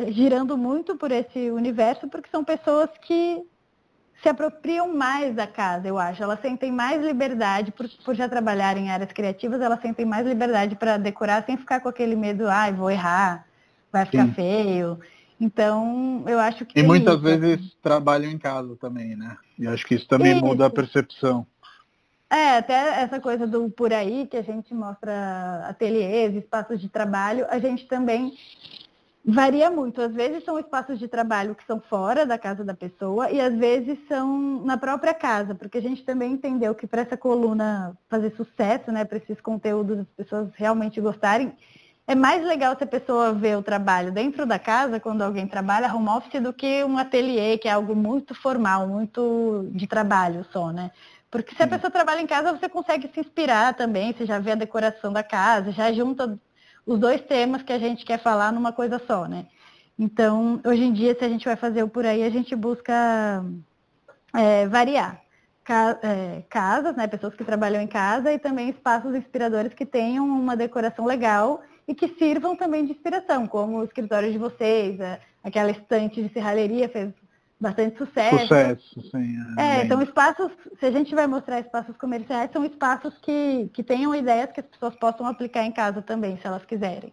[0.09, 3.43] girando muito por esse universo porque são pessoas que
[4.23, 6.23] se apropriam mais da casa, eu acho.
[6.23, 10.75] Elas sentem mais liberdade, por, por já trabalhar em áreas criativas, elas sentem mais liberdade
[10.75, 13.47] para decorar sem ficar com aquele medo, ai, ah, vou errar,
[13.93, 14.35] vai ficar Sim.
[14.35, 14.99] feio.
[15.41, 16.79] Então, eu acho que.
[16.79, 17.73] E muitas isso, vezes assim.
[17.81, 19.37] trabalham em casa também, né?
[19.57, 20.45] E acho que isso também isso.
[20.45, 21.47] muda a percepção.
[22.31, 27.47] É, até essa coisa do por aí, que a gente mostra ateliês, espaços de trabalho,
[27.49, 28.35] a gente também
[29.24, 30.01] varia muito.
[30.03, 33.55] Às vezes são espaços de trabalho que são fora da casa da pessoa e às
[33.55, 38.35] vezes são na própria casa, porque a gente também entendeu que para essa coluna fazer
[38.37, 41.53] sucesso, né, para esses conteúdos as pessoas realmente gostarem,
[42.09, 45.94] é mais legal se a pessoa vê o trabalho dentro da casa, quando alguém trabalha
[45.94, 50.72] home office, do que um ateliê, que é algo muito formal, muito de trabalho só,
[50.72, 50.90] né?
[51.30, 54.52] Porque se a pessoa trabalha em casa, você consegue se inspirar também, você já vê
[54.52, 56.38] a decoração da casa, já junta
[56.86, 59.44] os dois temas que a gente quer falar numa coisa só, né?
[59.98, 63.44] Então, hoje em dia, se a gente vai fazer o por aí, a gente busca
[64.32, 65.20] é, variar.
[66.02, 70.56] é, casas, né, pessoas que trabalham em casa e também espaços inspiradores que tenham uma
[70.56, 74.99] decoração legal e que sirvam também de inspiração, como o escritório de vocês,
[75.43, 77.11] aquela estante de serralheria fez
[77.59, 78.39] bastante sucesso.
[78.41, 79.36] Sucesso, sim.
[79.59, 83.82] É, é então espaços, se a gente vai mostrar espaços comerciais, são espaços que, que
[83.82, 87.12] tenham ideias que as pessoas possam aplicar em casa também, se elas quiserem.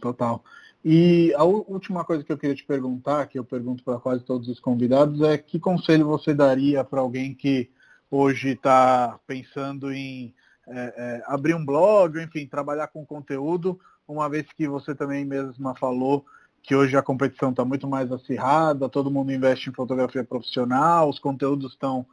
[0.00, 0.44] Total.
[0.84, 4.48] E a última coisa que eu queria te perguntar, que eu pergunto para quase todos
[4.48, 7.70] os convidados, é que conselho você daria para alguém que
[8.10, 10.34] hoje está pensando em
[10.70, 15.74] é, é, abrir um blog, enfim, trabalhar com conteúdo, uma vez que você também mesma
[15.74, 16.24] falou
[16.62, 21.18] que hoje a competição está muito mais acirrada, todo mundo investe em fotografia profissional, os
[21.18, 22.04] conteúdos estão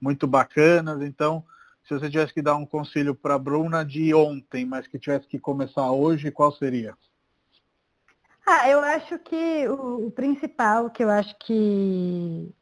[0.00, 1.44] muito bacanas, então
[1.86, 5.26] se você tivesse que dar um conselho para a Bruna de ontem, mas que tivesse
[5.26, 6.96] que começar hoje, qual seria?
[8.46, 12.54] Ah, eu acho que o, o principal, que eu acho que,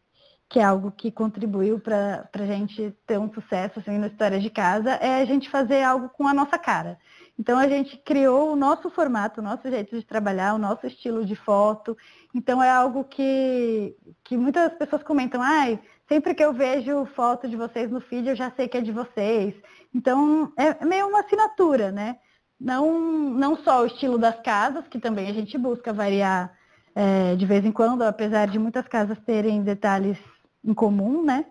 [0.53, 4.51] que é algo que contribuiu para a gente ter um sucesso assim, na história de
[4.51, 6.99] casa, é a gente fazer algo com a nossa cara.
[7.39, 11.25] Então a gente criou o nosso formato, o nosso jeito de trabalhar, o nosso estilo
[11.25, 11.97] de foto.
[12.35, 17.57] Então é algo que, que muitas pessoas comentam, ai, sempre que eu vejo foto de
[17.57, 19.55] vocês no feed, eu já sei que é de vocês.
[19.95, 22.19] Então é meio uma assinatura, né?
[22.63, 26.53] não, não só o estilo das casas, que também a gente busca variar
[26.95, 30.19] é, de vez em quando, apesar de muitas casas terem detalhes
[30.65, 31.47] em comum, né?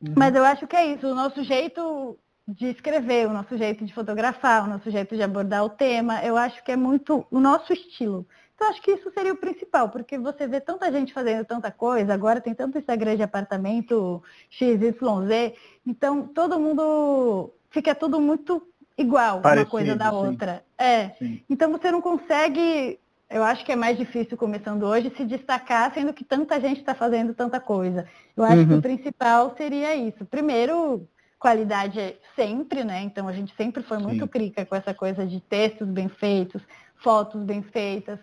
[0.00, 0.14] Uhum.
[0.16, 3.94] Mas eu acho que é isso, o nosso jeito de escrever, o nosso jeito de
[3.94, 7.72] fotografar, o nosso jeito de abordar o tema, eu acho que é muito o nosso
[7.72, 8.26] estilo.
[8.54, 12.12] Então acho que isso seria o principal, porque você vê tanta gente fazendo tanta coisa,
[12.12, 15.54] agora tem tanto Instagram de apartamento XYZ,
[15.86, 18.62] então todo mundo fica tudo muito
[18.96, 20.16] igual Parecido, uma coisa da sim.
[20.16, 20.64] outra.
[20.78, 21.10] É.
[21.18, 21.42] Sim.
[21.50, 22.98] Então você não consegue,
[23.30, 26.94] eu acho que é mais difícil começando hoje se destacar, sendo que tanta gente está
[26.94, 28.06] fazendo tanta coisa.
[28.36, 28.66] Eu acho uhum.
[28.66, 28.82] que o uhum.
[28.82, 30.24] principal seria isso.
[30.24, 31.08] Primeiro,
[31.38, 33.02] qualidade sempre, né?
[33.02, 34.04] Então a gente sempre foi sim.
[34.04, 36.62] muito crica com essa coisa de textos bem feitos,
[36.96, 38.18] fotos bem feitas,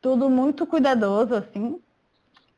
[0.00, 1.80] tudo muito cuidadoso, assim.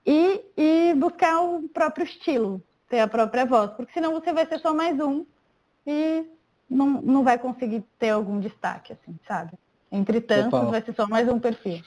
[0.07, 4.59] E, e buscar o próprio estilo, ter a própria voz, porque senão você vai ser
[4.59, 5.25] só mais um
[5.87, 6.27] e
[6.69, 9.53] não, não vai conseguir ter algum destaque, assim, sabe?
[9.95, 10.71] Entre tantos, Total.
[10.73, 11.81] vai ser só mais um perfil.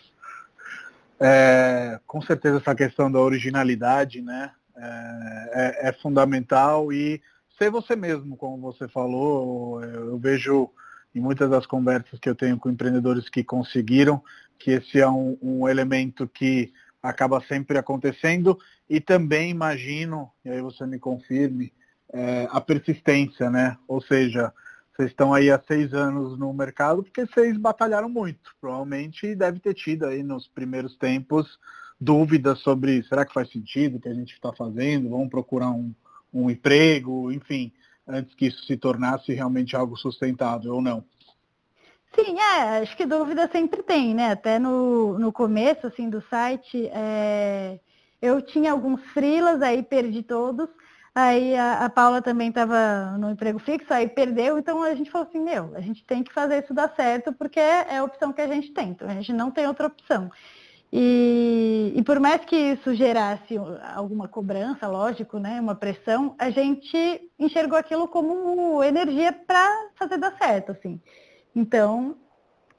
[1.19, 7.21] É, com certeza essa questão da originalidade, né, é, é, é, fundamental e
[7.57, 10.69] ser você mesmo, como você falou, eu, eu, vejo
[11.13, 14.23] em muitas das conversas que eu tenho com empreendedores que conseguiram,
[14.57, 16.71] que esse é um, um elemento que
[17.03, 18.57] acaba sempre acontecendo
[18.89, 21.73] e também imagino, e aí você me confirme,
[22.13, 23.75] é, a persistência, né?
[23.85, 24.53] Ou seja,
[24.97, 28.55] vocês estão aí há seis anos no mercado porque vocês batalharam muito.
[28.59, 31.59] Provavelmente deve ter tido aí nos primeiros tempos
[32.01, 35.93] dúvidas sobre será que faz sentido o que a gente está fazendo, vamos procurar um,
[36.33, 37.71] um emprego, enfim,
[38.07, 41.03] antes que isso se tornasse realmente algo sustentável ou não.
[42.15, 44.31] Sim, é, acho que dúvida sempre tem, né?
[44.31, 47.79] Até no, no começo assim, do site, é,
[48.19, 50.67] eu tinha alguns freelas, aí perdi todos.
[51.19, 55.27] Aí a, a Paula também estava no emprego fixo, aí perdeu, então a gente falou
[55.27, 58.31] assim, meu, a gente tem que fazer isso dar certo, porque é, é a opção
[58.31, 60.29] que a gente tem, então a gente não tem outra opção.
[60.93, 63.55] E, e, por mais que isso gerasse
[63.95, 70.37] alguma cobrança, lógico, né, uma pressão, a gente enxergou aquilo como energia para fazer dar
[70.37, 71.01] certo, assim.
[71.55, 72.15] Então,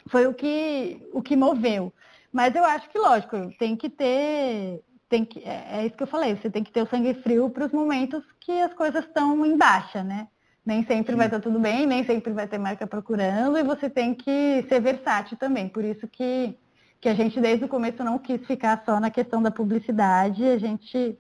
[0.07, 1.93] foi o que, o que moveu.
[2.33, 6.07] Mas eu acho que, lógico, tem que ter tem que, é, é isso que eu
[6.07, 9.45] falei, você tem que ter o sangue frio para os momentos que as coisas estão
[9.45, 10.29] em baixa, né?
[10.65, 11.19] Nem sempre Sim.
[11.19, 14.81] vai estar tudo bem, nem sempre vai ter marca procurando e você tem que ser
[14.81, 15.69] versátil também.
[15.69, 16.55] Por isso que,
[17.01, 20.59] que a gente desde o começo não quis ficar só na questão da publicidade, a
[20.59, 21.19] gente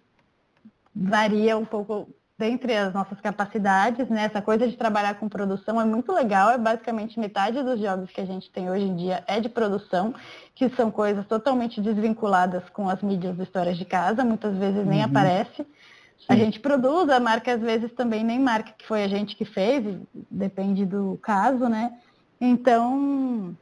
[0.95, 2.09] varia um pouco
[2.39, 4.24] dentre as nossas capacidades, né?
[4.24, 8.20] Essa coisa de trabalhar com produção é muito legal, é basicamente metade dos jobs que
[8.20, 10.14] a gente tem hoje em dia é de produção,
[10.55, 15.01] que são coisas totalmente desvinculadas com as mídias de histórias de casa, muitas vezes nem
[15.01, 15.07] uhum.
[15.07, 15.62] aparece.
[15.62, 16.26] Sim.
[16.28, 19.45] A gente produz, a marca às vezes também nem marca que foi a gente que
[19.45, 19.84] fez,
[20.30, 21.93] depende do caso, né?
[22.41, 23.57] Então,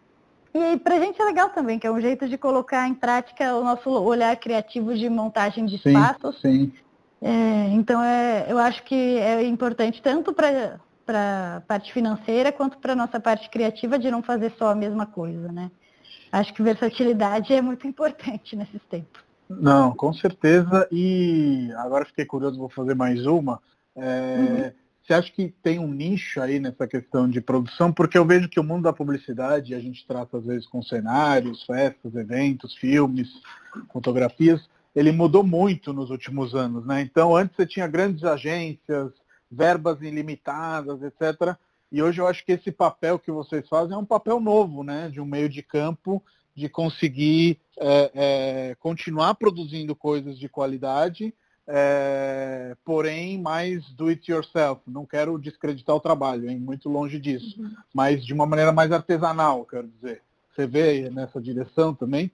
[0.53, 3.55] e para a gente é legal também, que é um jeito de colocar em prática
[3.57, 6.39] o nosso olhar criativo de montagem de espaços.
[6.43, 6.86] Sim, sim.
[7.21, 12.93] É, então, é, eu acho que é importante tanto para a parte financeira quanto para
[12.93, 15.71] a nossa parte criativa de não fazer só a mesma coisa, né?
[16.31, 19.25] Acho que versatilidade é muito importante nesses tempos.
[19.49, 20.89] Não, com certeza.
[20.91, 23.61] E agora fiquei curioso, vou fazer mais uma.
[23.95, 24.87] É, uhum.
[25.07, 27.93] Você acha que tem um nicho aí nessa questão de produção?
[27.93, 31.62] Porque eu vejo que o mundo da publicidade, a gente trata às vezes com cenários,
[31.62, 33.29] festas, eventos, filmes,
[33.93, 37.03] fotografias, ele mudou muito nos últimos anos, né?
[37.03, 39.13] Então, antes você tinha grandes agências,
[39.51, 41.55] verbas ilimitadas, etc.
[41.93, 45.11] E hoje eu acho que esse papel que vocês fazem é um papel novo, né?
[45.11, 46.25] De um meio de campo,
[46.55, 51.35] de conseguir é, é, continuar produzindo coisas de qualidade,
[51.69, 54.81] é, porém mais do it yourself.
[54.87, 56.59] Não quero descreditar o trabalho, hein?
[56.59, 57.71] muito longe disso, uhum.
[57.93, 60.23] mas de uma maneira mais artesanal, quero dizer.
[60.55, 62.33] Você vê nessa direção também?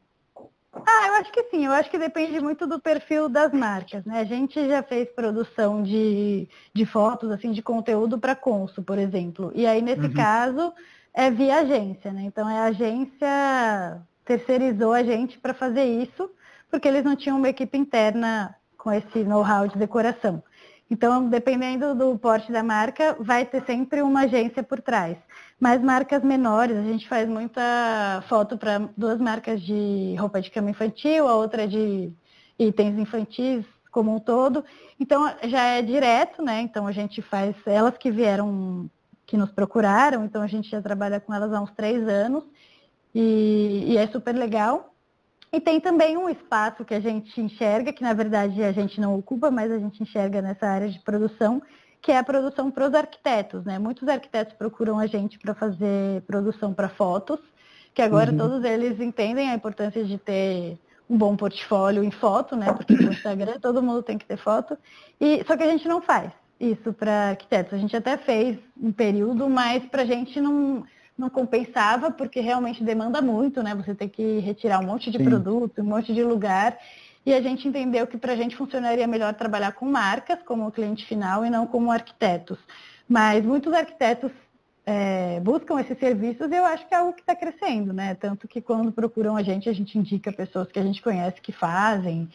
[0.74, 1.66] Ah, eu acho que sim.
[1.66, 4.20] Eu acho que depende muito do perfil das marcas, né?
[4.20, 9.52] A gente já fez produção de, de fotos, assim, de conteúdo para Consul, por exemplo.
[9.54, 10.14] E aí, nesse uhum.
[10.14, 10.72] caso,
[11.12, 12.22] é via agência, né?
[12.22, 16.30] Então, é a agência terceirizou a gente para fazer isso,
[16.70, 20.42] porque eles não tinham uma equipe interna com esse know-how de decoração.
[20.92, 25.16] Então, dependendo do porte da marca, vai ter sempre uma agência por trás.
[25.58, 30.68] Mas marcas menores, a gente faz muita foto para duas marcas de roupa de cama
[30.68, 32.12] infantil, a outra de
[32.58, 34.62] itens infantis como um todo.
[35.00, 36.60] Então, já é direto, né?
[36.60, 38.90] Então, a gente faz, elas que vieram,
[39.24, 42.44] que nos procuraram, então a gente já trabalha com elas há uns três anos
[43.14, 44.91] e, e é super legal.
[45.52, 49.18] E tem também um espaço que a gente enxerga, que na verdade a gente não
[49.18, 51.60] ocupa, mas a gente enxerga nessa área de produção,
[52.00, 53.62] que é a produção para os arquitetos.
[53.64, 53.78] Né?
[53.78, 57.38] Muitos arquitetos procuram a gente para fazer produção para fotos,
[57.92, 58.38] que agora uhum.
[58.38, 60.78] todos eles entendem a importância de ter
[61.08, 62.72] um bom portfólio em foto, né?
[62.72, 64.78] Porque no Instagram todo mundo tem que ter foto.
[65.20, 67.74] E só que a gente não faz isso para arquitetos.
[67.74, 70.84] A gente até fez um período, mas para a gente não
[71.16, 73.74] não compensava, porque realmente demanda muito, né?
[73.74, 75.24] Você tem que retirar um monte de Sim.
[75.24, 76.78] produto, um monte de lugar.
[77.24, 81.06] E a gente entendeu que para a gente funcionaria melhor trabalhar com marcas como cliente
[81.06, 82.58] final e não como arquitetos.
[83.08, 84.32] Mas muitos arquitetos
[84.84, 88.14] é, buscam esses serviços e eu acho que é algo que está crescendo, né?
[88.14, 91.52] Tanto que quando procuram a gente, a gente indica pessoas que a gente conhece que
[91.52, 92.28] fazem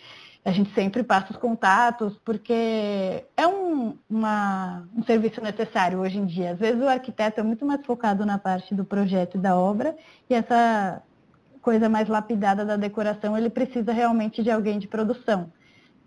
[0.48, 6.26] a gente sempre passa os contatos, porque é um, uma, um serviço necessário hoje em
[6.26, 6.52] dia.
[6.52, 9.94] Às vezes o arquiteto é muito mais focado na parte do projeto e da obra,
[10.30, 11.04] e essa
[11.62, 15.52] coisa mais lapidada da decoração, ele precisa realmente de alguém de produção.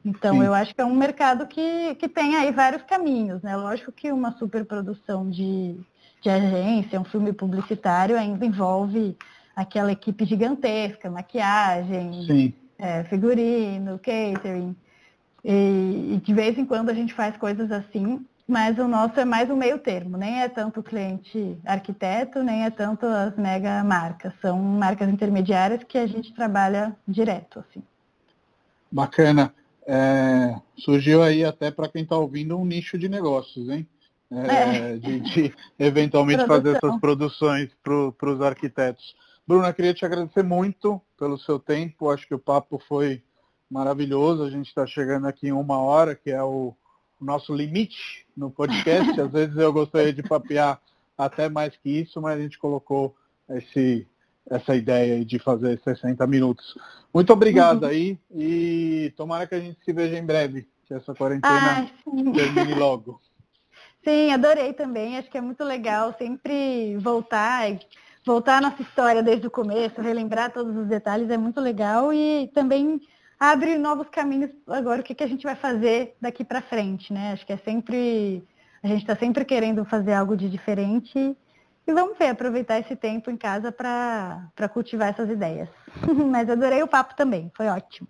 [0.03, 0.45] Então, Sim.
[0.45, 3.55] eu acho que é um mercado que, que tem aí vários caminhos, né?
[3.55, 5.77] Lógico que uma superprodução de,
[6.23, 9.19] de agência, um filme publicitário ainda envolve
[9.55, 14.75] aquela equipe gigantesca, maquiagem, Sim é, figurino, catering.
[15.45, 19.25] E, e, de vez em quando a gente faz coisas assim, mas o nosso é
[19.25, 23.83] mais um meio termo, nem é tanto o cliente arquiteto, nem é tanto as mega
[23.85, 24.33] marcas.
[24.43, 27.83] São marcas intermediárias que a gente trabalha direto, assim.
[28.91, 29.55] Bacana.
[29.87, 33.87] É, surgiu aí até para quem está ouvindo um nicho de negócios, hein?
[34.31, 34.97] É, é.
[34.97, 39.17] De, de, eventualmente fazer essas produções para os arquitetos.
[39.51, 42.09] Bruna, queria te agradecer muito pelo seu tempo.
[42.09, 43.21] Acho que o papo foi
[43.69, 44.45] maravilhoso.
[44.45, 46.73] A gente está chegando aqui em uma hora, que é o,
[47.21, 49.11] nosso limite no podcast.
[49.21, 50.81] Às vezes eu gostaria de papear
[51.19, 53.17] até mais que isso, mas a gente colocou
[53.49, 54.07] esse,
[54.49, 56.79] essa ideia de fazer 60 minutos.
[57.13, 57.89] Muito obrigado uhum.
[57.89, 61.91] aí e tomara que a gente se veja em breve, que essa quarentena
[62.37, 63.21] termine logo.
[64.05, 65.19] Sim, adorei também.
[65.19, 67.69] Acho que é muito legal sempre voltar
[68.25, 72.51] voltar a nossa história desde o começo, relembrar todos os detalhes é muito legal e
[72.55, 73.01] também
[73.39, 77.33] abre novos caminhos agora o que, que a gente vai fazer daqui para frente, né?
[77.33, 78.45] Acho que é sempre
[78.83, 81.37] a gente está sempre querendo fazer algo de diferente
[81.87, 85.69] e vamos ver, aproveitar esse tempo em casa para cultivar essas ideias.
[86.31, 88.09] Mas adorei o papo também, foi ótimo.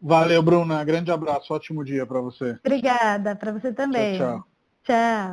[0.00, 0.82] Valeu, Bruna.
[0.82, 2.58] Grande abraço, ótimo dia para você.
[2.64, 4.18] Obrigada, para você também.
[4.18, 4.46] Tchau, tchau.
[4.84, 5.30] Tchau.